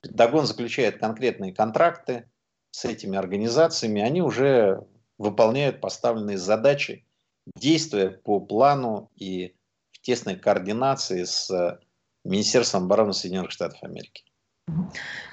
Дагон 0.04 0.46
заключает 0.46 0.98
конкретные 0.98 1.52
контракты 1.52 2.30
с 2.70 2.84
этими 2.84 3.18
организациями, 3.18 4.00
они 4.00 4.22
уже 4.22 4.86
выполняют 5.18 5.80
поставленные 5.80 6.38
задачи 6.38 7.05
действуя 7.54 8.10
по 8.10 8.40
плану 8.40 9.10
и 9.16 9.54
в 9.92 10.00
тесной 10.00 10.36
координации 10.36 11.24
с 11.24 11.50
э, 11.50 11.78
Министерством 12.24 12.84
обороны 12.84 13.12
Соединенных 13.12 13.50
Штатов 13.50 13.82
Америки. 13.82 14.24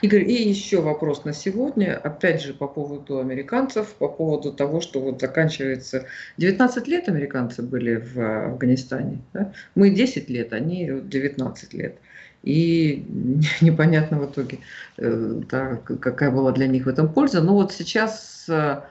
Игорь, 0.04 0.30
и 0.30 0.48
еще 0.48 0.82
вопрос 0.82 1.26
на 1.26 1.34
сегодня, 1.34 1.98
опять 1.98 2.44
же 2.44 2.54
по 2.54 2.68
поводу 2.68 3.20
американцев, 3.20 3.94
по 3.96 4.08
поводу 4.08 4.54
того, 4.54 4.80
что 4.80 5.00
вот 5.00 5.20
заканчивается 5.20 6.06
19 6.38 6.88
лет 6.88 7.10
американцы 7.10 7.64
были 7.64 7.96
в 7.96 8.46
Афганистане, 8.52 9.22
да? 9.34 9.52
мы 9.74 9.90
10 9.90 10.30
лет, 10.30 10.54
они 10.54 10.88
19 10.88 11.74
лет. 11.74 11.98
И 12.44 13.06
непонятно 13.62 14.20
в 14.20 14.30
итоге, 14.30 14.60
э, 14.98 15.42
да, 15.50 15.78
какая 15.78 16.30
была 16.30 16.52
для 16.52 16.68
них 16.68 16.86
в 16.86 16.90
этом 16.90 17.12
польза. 17.12 17.42
Но 17.42 17.56
вот 17.56 17.74
сейчас 17.74 18.34
Э, 18.50 18.82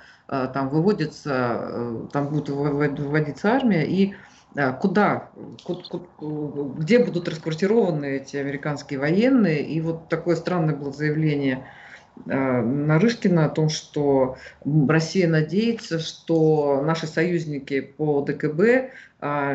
там 0.55 0.70
выводится, 0.70 1.59
э, 1.61 2.07
там 2.11 2.28
будет 2.28 2.49
выводиться 2.49 3.51
армия, 3.51 3.87
и 3.87 4.14
э, 4.57 4.72
куда, 4.80 5.28
где 6.78 7.05
будут 7.05 7.28
расквартированы 7.28 8.16
эти 8.16 8.39
американские 8.39 8.99
военные. 8.99 9.62
И 9.62 9.80
вот 9.83 10.09
такое 10.09 10.37
странное 10.37 10.74
было 10.74 10.93
заявление 10.93 11.66
Нарышкина 12.26 13.47
о 13.47 13.49
том, 13.49 13.68
что 13.68 14.37
Россия 14.64 15.28
надеется, 15.28 15.99
что 15.99 16.83
наши 16.83 17.07
союзники 17.07 17.80
по 17.80 18.20
ДКБ 18.20 18.91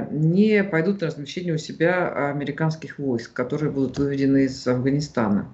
не 0.09 0.63
пойдут 0.63 1.01
на 1.01 1.07
размещение 1.07 1.53
у 1.53 1.59
себя 1.59 2.29
американских 2.31 2.97
войск, 2.97 3.31
которые 3.33 3.71
будут 3.71 3.99
выведены 3.99 4.45
из 4.45 4.67
Афганистана. 4.67 5.49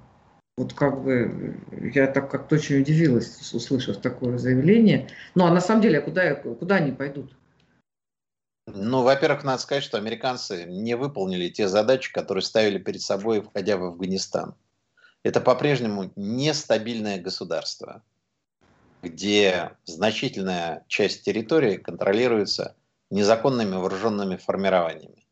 Вот 0.56 0.74
как 0.74 1.04
бы 1.04 1.60
я 1.94 2.08
так 2.08 2.30
как-то 2.30 2.56
очень 2.56 2.82
удивилась, 2.82 3.54
услышав 3.54 3.98
такое 3.98 4.38
заявление. 4.38 5.10
Ну 5.34 5.46
а 5.46 5.52
на 5.52 5.60
самом 5.60 5.82
деле, 5.82 6.00
а 6.00 6.02
куда, 6.02 6.36
куда 6.36 6.76
они 6.76 6.92
пойдут? 6.92 7.36
Ну, 8.66 9.02
во-первых, 9.02 9.44
надо 9.44 9.62
сказать, 9.62 9.84
что 9.84 9.98
американцы 9.98 10.64
не 10.66 10.96
выполнили 10.96 11.50
те 11.50 11.68
задачи, 11.68 12.14
которые 12.14 12.44
ставили 12.44 12.78
перед 12.78 13.02
собой, 13.02 13.42
входя 13.42 13.78
в 13.78 13.84
Афганистан. 13.84 14.56
Это 15.24 15.42
по-прежнему 15.42 16.12
нестабильное 16.16 17.20
государство, 17.20 18.04
где 19.02 19.72
значительная 19.86 20.86
часть 20.88 21.24
территории 21.24 21.78
контролируется 21.78 22.76
незаконными 23.10 23.76
вооруженными 23.76 24.38
формированиями. 24.38 25.28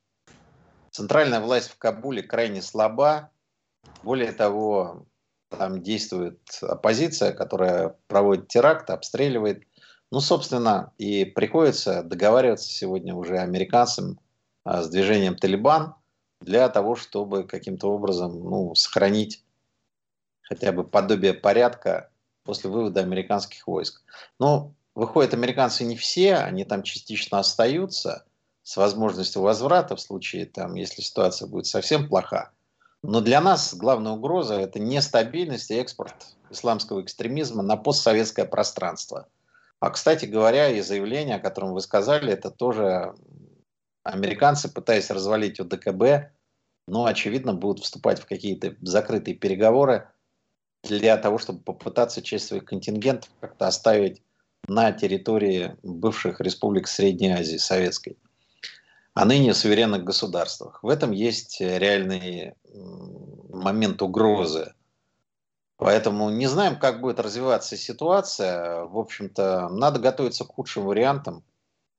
Центральная 0.91 1.39
власть 1.39 1.69
в 1.69 1.77
Кабуле 1.77 2.23
крайне 2.23 2.61
слаба. 2.61 3.31
Более 4.03 4.33
того, 4.33 5.07
там 5.51 5.81
действует 5.81 6.39
оппозиция, 6.61 7.33
которая 7.33 7.95
проводит 8.07 8.47
теракт, 8.47 8.89
обстреливает. 8.89 9.63
Ну, 10.09 10.19
собственно, 10.19 10.93
и 10.97 11.25
приходится 11.25 12.03
договариваться 12.03 12.69
сегодня 12.69 13.13
уже 13.13 13.37
американцам 13.37 14.19
а, 14.63 14.81
с 14.81 14.89
движением 14.89 15.35
Талибан 15.35 15.95
для 16.41 16.67
того, 16.69 16.95
чтобы 16.95 17.43
каким-то 17.43 17.87
образом 17.87 18.43
ну, 18.43 18.75
сохранить 18.75 19.43
хотя 20.41 20.71
бы 20.71 20.83
подобие 20.83 21.33
порядка 21.33 22.09
после 22.43 22.69
вывода 22.69 23.01
американских 23.01 23.67
войск. 23.67 24.01
Но 24.39 24.73
выходят 24.95 25.33
американцы 25.33 25.83
не 25.83 25.95
все, 25.95 26.35
они 26.35 26.65
там 26.65 26.83
частично 26.83 27.39
остаются, 27.39 28.25
с 28.63 28.77
возможностью 28.77 29.41
возврата 29.41 29.95
в 29.95 30.01
случае, 30.01 30.45
там, 30.45 30.75
если 30.75 31.01
ситуация 31.01 31.47
будет 31.47 31.67
совсем 31.67 32.07
плоха. 32.07 32.51
Но 33.03 33.21
для 33.21 33.41
нас 33.41 33.73
главная 33.73 34.11
угроза– 34.11 34.55
это 34.59 34.79
нестабильность 34.79 35.71
и 35.71 35.75
экспорт 35.75 36.13
исламского 36.51 37.01
экстремизма 37.01 37.63
на 37.63 37.75
постсоветское 37.75 38.45
пространство. 38.45 39.27
А, 39.79 39.89
кстати 39.89 40.25
говоря, 40.25 40.69
и 40.69 40.81
заявление, 40.81 41.37
о 41.37 41.39
котором 41.39 41.73
вы 41.73 41.81
сказали, 41.81 42.31
это 42.31 42.51
тоже 42.51 43.15
американцы, 44.03 44.71
пытаясь 44.71 45.09
развалить 45.09 45.59
ОДКБ, 45.59 46.31
но, 46.87 47.05
очевидно, 47.05 47.53
будут 47.53 47.83
вступать 47.83 48.19
в 48.19 48.27
какие-то 48.27 48.75
закрытые 48.81 49.35
переговоры 49.35 50.07
для 50.83 51.17
того, 51.17 51.39
чтобы 51.39 51.61
попытаться 51.61 52.21
часть 52.21 52.47
своих 52.47 52.65
контингентов 52.65 53.29
как-то 53.39 53.67
оставить 53.67 54.21
на 54.67 54.91
территории 54.91 55.75
бывших 55.81 56.39
республик 56.39 56.87
Средней 56.87 57.31
Азии, 57.31 57.57
советской 57.57 58.17
а 59.13 59.25
ныне 59.25 59.53
суверенных 59.53 60.03
государствах. 60.03 60.81
В 60.83 60.89
этом 60.89 61.11
есть 61.11 61.59
реальный 61.59 62.55
момент 63.49 64.01
угрозы. 64.01 64.73
Поэтому 65.77 66.29
не 66.29 66.47
знаем, 66.47 66.77
как 66.77 67.01
будет 67.01 67.19
развиваться 67.19 67.75
ситуация. 67.75 68.85
В 68.85 68.97
общем-то, 68.97 69.69
надо 69.69 69.99
готовиться 69.99 70.45
к 70.45 70.53
худшим 70.53 70.85
вариантам. 70.85 71.43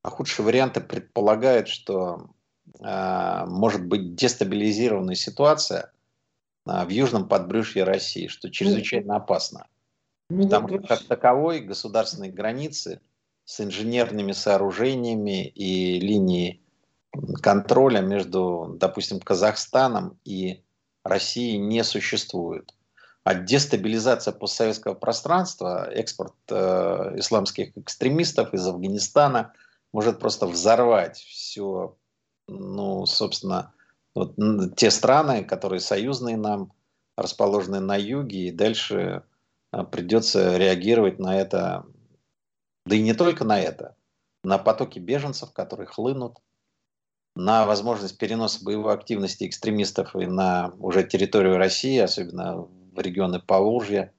А 0.02 0.10
худшие 0.10 0.46
варианты 0.46 0.80
предполагают, 0.80 1.68
что 1.68 2.30
э, 2.80 3.44
может 3.46 3.84
быть 3.84 4.14
дестабилизированная 4.14 5.14
ситуация 5.16 5.92
э, 6.66 6.84
в 6.84 6.88
южном 6.88 7.28
подбрюшье 7.28 7.84
России, 7.84 8.28
что 8.28 8.50
чрезвычайно 8.50 9.16
опасно. 9.16 9.66
Ну, 10.30 10.44
Потому 10.44 10.68
что 10.68 10.78
как 10.78 11.04
таковой 11.04 11.60
государственные 11.60 12.32
границы 12.32 13.00
с 13.44 13.60
инженерными 13.60 14.32
сооружениями 14.32 15.46
и 15.46 16.00
линией 16.00 16.61
контроля 17.42 18.00
между, 18.00 18.76
допустим, 18.78 19.20
Казахстаном 19.20 20.18
и 20.24 20.62
Россией 21.04 21.58
не 21.58 21.84
существует. 21.84 22.74
А 23.24 23.34
дестабилизация 23.34 24.32
постсоветского 24.32 24.94
пространства, 24.94 25.88
экспорт 25.92 26.34
э, 26.48 27.12
исламских 27.16 27.76
экстремистов 27.76 28.52
из 28.52 28.66
Афганистана 28.66 29.52
может 29.92 30.18
просто 30.18 30.46
взорвать 30.46 31.18
все, 31.18 31.96
ну, 32.48 33.06
собственно, 33.06 33.72
вот, 34.14 34.34
те 34.76 34.90
страны, 34.90 35.44
которые 35.44 35.80
союзные 35.80 36.36
нам, 36.36 36.72
расположены 37.16 37.78
на 37.78 37.96
юге, 37.96 38.48
и 38.48 38.50
дальше 38.50 39.22
э, 39.72 39.84
придется 39.84 40.56
реагировать 40.56 41.20
на 41.20 41.38
это, 41.38 41.86
да 42.86 42.96
и 42.96 43.02
не 43.02 43.14
только 43.14 43.44
на 43.44 43.60
это, 43.60 43.94
на 44.42 44.58
потоки 44.58 44.98
беженцев, 44.98 45.52
которые 45.52 45.86
хлынут, 45.86 46.38
на 47.34 47.66
возможность 47.66 48.18
переноса 48.18 48.64
боевой 48.64 48.94
активности 48.94 49.46
экстремистов 49.46 50.14
и 50.14 50.26
на 50.26 50.74
уже 50.78 51.02
территорию 51.04 51.56
России, 51.56 51.98
особенно 51.98 52.62
в 52.62 52.98
регионы 52.98 53.40
Поволжья, 53.40 54.12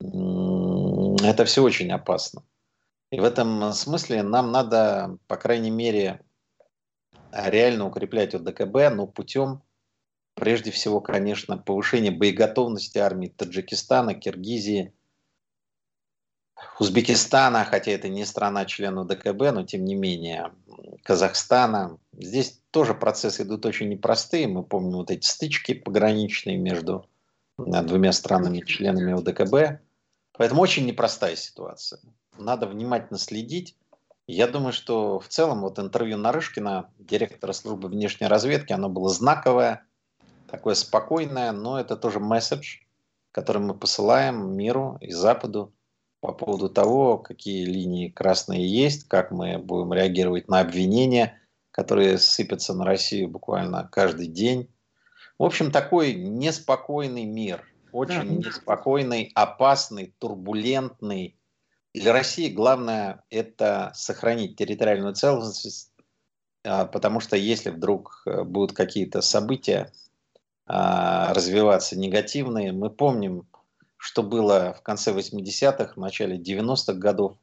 это 0.00 1.44
все 1.44 1.62
очень 1.62 1.90
опасно. 1.90 2.44
И 3.10 3.20
в 3.20 3.24
этом 3.24 3.72
смысле 3.72 4.22
нам 4.22 4.52
надо, 4.52 5.18
по 5.26 5.36
крайней 5.36 5.70
мере, 5.70 6.22
реально 7.32 7.86
укреплять 7.86 8.34
ОДКБ, 8.34 8.94
но 8.94 9.06
путем, 9.06 9.62
прежде 10.34 10.70
всего, 10.70 11.00
конечно, 11.00 11.58
повышения 11.58 12.10
боеготовности 12.10 12.98
армии 12.98 13.28
Таджикистана, 13.28 14.14
Киргизии, 14.14 14.94
Узбекистана, 16.78 17.64
хотя 17.64 17.92
это 17.92 18.08
не 18.08 18.24
страна-член 18.24 18.98
ОДКБ, 18.98 19.52
но 19.52 19.62
тем 19.64 19.84
не 19.84 19.94
менее, 19.94 20.52
Казахстана. 21.02 21.98
Здесь 22.12 22.60
тоже 22.70 22.94
процессы 22.94 23.42
идут 23.42 23.66
очень 23.66 23.88
непростые. 23.88 24.48
Мы 24.48 24.62
помним 24.62 24.98
вот 24.98 25.10
эти 25.10 25.26
стычки 25.26 25.74
пограничные 25.74 26.56
между 26.56 27.06
э, 27.58 27.82
двумя 27.82 28.12
странами-членами 28.12 29.12
ОДКБ. 29.12 29.80
Поэтому 30.32 30.62
очень 30.62 30.86
непростая 30.86 31.36
ситуация. 31.36 32.00
Надо 32.38 32.66
внимательно 32.66 33.18
следить. 33.18 33.76
Я 34.26 34.46
думаю, 34.46 34.72
что 34.72 35.20
в 35.20 35.28
целом 35.28 35.60
вот 35.60 35.78
интервью 35.78 36.16
Нарышкина, 36.16 36.90
директора 36.98 37.52
службы 37.52 37.88
внешней 37.88 38.28
разведки, 38.28 38.72
оно 38.72 38.88
было 38.88 39.10
знаковое, 39.10 39.84
такое 40.48 40.74
спокойное, 40.74 41.52
но 41.52 41.78
это 41.78 41.96
тоже 41.96 42.20
месседж, 42.20 42.78
который 43.32 43.60
мы 43.60 43.74
посылаем 43.74 44.56
миру 44.56 44.98
и 45.00 45.10
Западу 45.10 45.72
по 46.22 46.32
поводу 46.32 46.70
того, 46.70 47.18
какие 47.18 47.64
линии 47.64 48.08
красные 48.08 48.64
есть, 48.64 49.08
как 49.08 49.32
мы 49.32 49.58
будем 49.58 49.92
реагировать 49.92 50.46
на 50.46 50.60
обвинения, 50.60 51.36
которые 51.72 52.16
сыпятся 52.16 52.74
на 52.74 52.84
Россию 52.84 53.28
буквально 53.28 53.88
каждый 53.90 54.28
день. 54.28 54.70
В 55.36 55.42
общем, 55.42 55.72
такой 55.72 56.14
неспокойный 56.14 57.24
мир, 57.24 57.66
очень 57.90 58.40
да. 58.40 58.48
неспокойный, 58.48 59.32
опасный, 59.34 60.14
турбулентный. 60.20 61.36
Для 61.92 62.12
России 62.12 62.48
главное 62.48 63.24
это 63.28 63.90
сохранить 63.92 64.54
территориальную 64.54 65.14
целостность, 65.16 65.90
а, 66.64 66.86
потому 66.86 67.18
что 67.18 67.36
если 67.36 67.70
вдруг 67.70 68.22
э, 68.26 68.44
будут 68.44 68.76
какие-то 68.76 69.22
события 69.22 69.90
а, 70.66 71.34
развиваться 71.34 71.98
негативные, 71.98 72.70
мы 72.70 72.90
помним 72.90 73.48
что 74.02 74.24
было 74.24 74.74
в 74.76 74.82
конце 74.82 75.12
80-х, 75.12 75.92
в 75.94 75.96
начале 75.96 76.36
90-х 76.36 76.94
годов, 76.94 77.36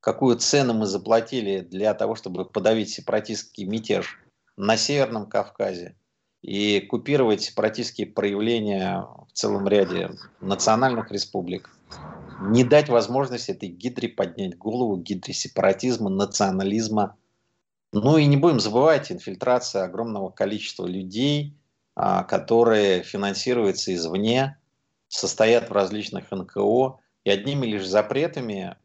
какую 0.00 0.38
цену 0.38 0.72
мы 0.72 0.86
заплатили 0.86 1.60
для 1.60 1.92
того, 1.92 2.14
чтобы 2.14 2.46
подавить 2.46 2.88
сепаратистский 2.88 3.64
мятеж 3.66 4.18
на 4.56 4.78
Северном 4.78 5.28
Кавказе 5.28 5.94
и 6.40 6.80
купировать 6.80 7.42
сепаратистские 7.42 8.06
проявления 8.06 9.06
в 9.28 9.32
целом 9.34 9.68
ряде 9.68 10.12
национальных 10.40 11.12
республик, 11.12 11.68
не 12.40 12.64
дать 12.64 12.88
возможность 12.88 13.50
этой 13.50 13.68
гидре 13.68 14.08
поднять 14.08 14.56
голову, 14.56 14.96
гидре 14.96 15.34
сепаратизма, 15.34 16.08
национализма. 16.08 17.18
Ну 17.92 18.16
и 18.16 18.24
не 18.24 18.38
будем 18.38 18.58
забывать 18.58 19.12
инфильтрация 19.12 19.84
огромного 19.84 20.30
количества 20.30 20.86
людей, 20.86 21.58
а, 21.94 22.24
которые 22.24 23.02
финансируются 23.02 23.94
извне, 23.94 24.56
состоят 25.16 25.70
в 25.70 25.72
различных 25.72 26.30
НКО, 26.30 26.98
и 27.24 27.30
одними 27.30 27.66
лишь 27.66 27.86
запретами 27.86 28.76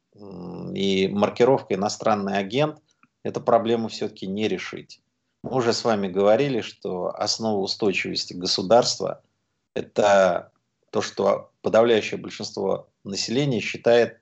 и 0.73 1.07
маркировкой 1.07 1.77
«иностранный 1.77 2.38
агент» 2.38 2.79
эту 3.23 3.41
проблему 3.41 3.88
все-таки 3.88 4.27
не 4.27 4.47
решить. 4.47 5.01
Мы 5.43 5.55
уже 5.55 5.73
с 5.73 5.84
вами 5.84 6.07
говорили, 6.07 6.61
что 6.61 7.09
основа 7.15 7.59
устойчивости 7.59 8.34
государства– 8.34 9.23
это 9.75 10.51
то, 10.91 11.01
что 11.01 11.51
подавляющее 11.61 12.19
большинство 12.19 12.89
населения 13.03 13.59
считает 13.59 14.19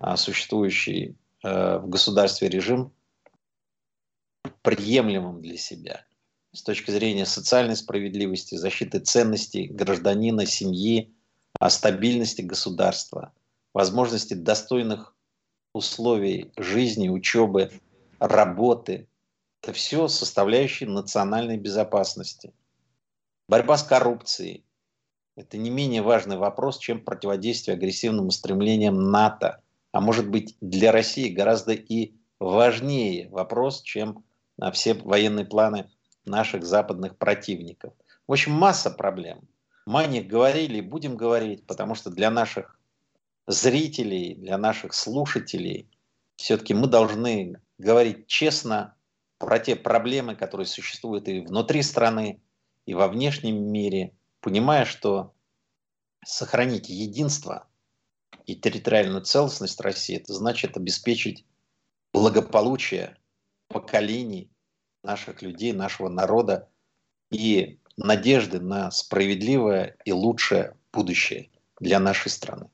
а, 0.00 0.16
существующий 0.16 1.16
э, 1.44 1.78
в 1.78 1.88
государстве 1.88 2.48
режим 2.48 2.92
приемлемым 4.62 5.40
для 5.40 5.56
себя 5.56 6.04
с 6.52 6.62
точки 6.62 6.90
зрения 6.90 7.26
социальной 7.26 7.76
справедливости, 7.76 8.54
защиты 8.54 9.00
ценностей 9.00 9.66
гражданина, 9.66 10.46
семьи, 10.46 11.14
о 11.58 11.70
стабильности 11.70 12.42
государства, 12.42 13.32
возможности 13.72 14.34
достойных 14.34 15.14
условий 15.72 16.52
жизни, 16.56 17.08
учебы, 17.08 17.70
работы. 18.18 19.08
Это 19.62 19.72
все 19.72 20.08
составляющие 20.08 20.88
национальной 20.88 21.56
безопасности. 21.56 22.52
Борьба 23.48 23.76
с 23.76 23.82
коррупцией– 23.82 24.64
это 25.36 25.56
не 25.56 25.70
менее 25.70 26.02
важный 26.02 26.36
вопрос, 26.36 26.78
чем 26.78 27.04
противодействие 27.04 27.74
агрессивным 27.76 28.26
устремлениям 28.28 29.10
НАТО. 29.10 29.60
А 29.92 30.00
может 30.00 30.28
быть 30.28 30.56
для 30.60 30.92
России 30.92 31.28
гораздо 31.28 31.72
и 31.72 32.14
важнее 32.38 33.28
вопрос, 33.30 33.82
чем 33.82 34.24
все 34.72 34.94
военные 34.94 35.46
планы 35.46 35.90
наших 36.24 36.64
западных 36.64 37.16
противников. 37.16 37.92
В 38.26 38.32
общем, 38.32 38.52
масса 38.52 38.90
проблем– 38.90 39.40
мы 39.86 40.06
них 40.08 40.26
говорили 40.26 40.78
и 40.78 40.82
будем 40.82 41.16
говорить, 41.16 41.64
потому 41.66 41.94
что 41.94 42.10
для 42.10 42.30
наших 42.30 42.78
зрителей, 43.46 44.34
для 44.34 44.58
наших 44.58 44.92
слушателей 44.92 45.88
все-таки 46.36 46.74
мы 46.74 46.88
должны 46.88 47.60
говорить 47.78 48.26
честно 48.26 48.96
про 49.38 49.58
те 49.58 49.76
проблемы, 49.76 50.34
которые 50.34 50.66
существуют 50.66 51.28
и 51.28 51.40
внутри 51.40 51.82
страны, 51.82 52.42
и 52.84 52.94
во 52.94 53.08
внешнем 53.08 53.70
мире, 53.70 54.16
понимая, 54.40 54.84
что 54.84 55.34
сохранить 56.24 56.88
единство 56.88 57.68
и 58.44 58.56
территориальную 58.56 59.22
целостность 59.22 59.80
России, 59.80 60.16
это 60.16 60.32
значит 60.32 60.76
обеспечить 60.76 61.44
благополучие 62.12 63.16
поколений 63.68 64.50
наших 65.02 65.42
людей, 65.42 65.72
нашего 65.72 66.08
народа 66.08 66.68
и 67.30 67.78
надежды 67.96 68.60
на 68.60 68.90
справедливое 68.90 69.96
и 70.04 70.12
лучшее 70.12 70.74
будущее 70.92 71.50
для 71.80 71.98
нашей 71.98 72.30
страны. 72.30 72.68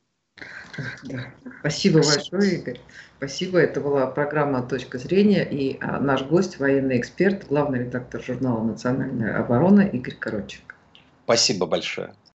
Да. 1.05 1.35
Спасибо 1.61 2.03
большое, 2.03 2.55
Игорь. 2.57 2.81
Спасибо. 3.19 3.59
Это 3.59 3.81
была 3.81 4.07
программа 4.07 4.63
«Точка 4.63 4.99
зрения» 4.99 5.45
и 5.49 5.79
а, 5.81 6.01
наш 6.01 6.23
гость, 6.23 6.59
военный 6.59 6.99
эксперт, 6.99 7.47
главный 7.47 7.81
редактор 7.81 8.23
журнала 8.23 8.65
«Национальная 8.65 9.39
оборона» 9.39 9.83
Игорь 9.83 10.17
Коротченко. 10.17 10.75
Спасибо 11.25 11.67
большое. 11.67 12.15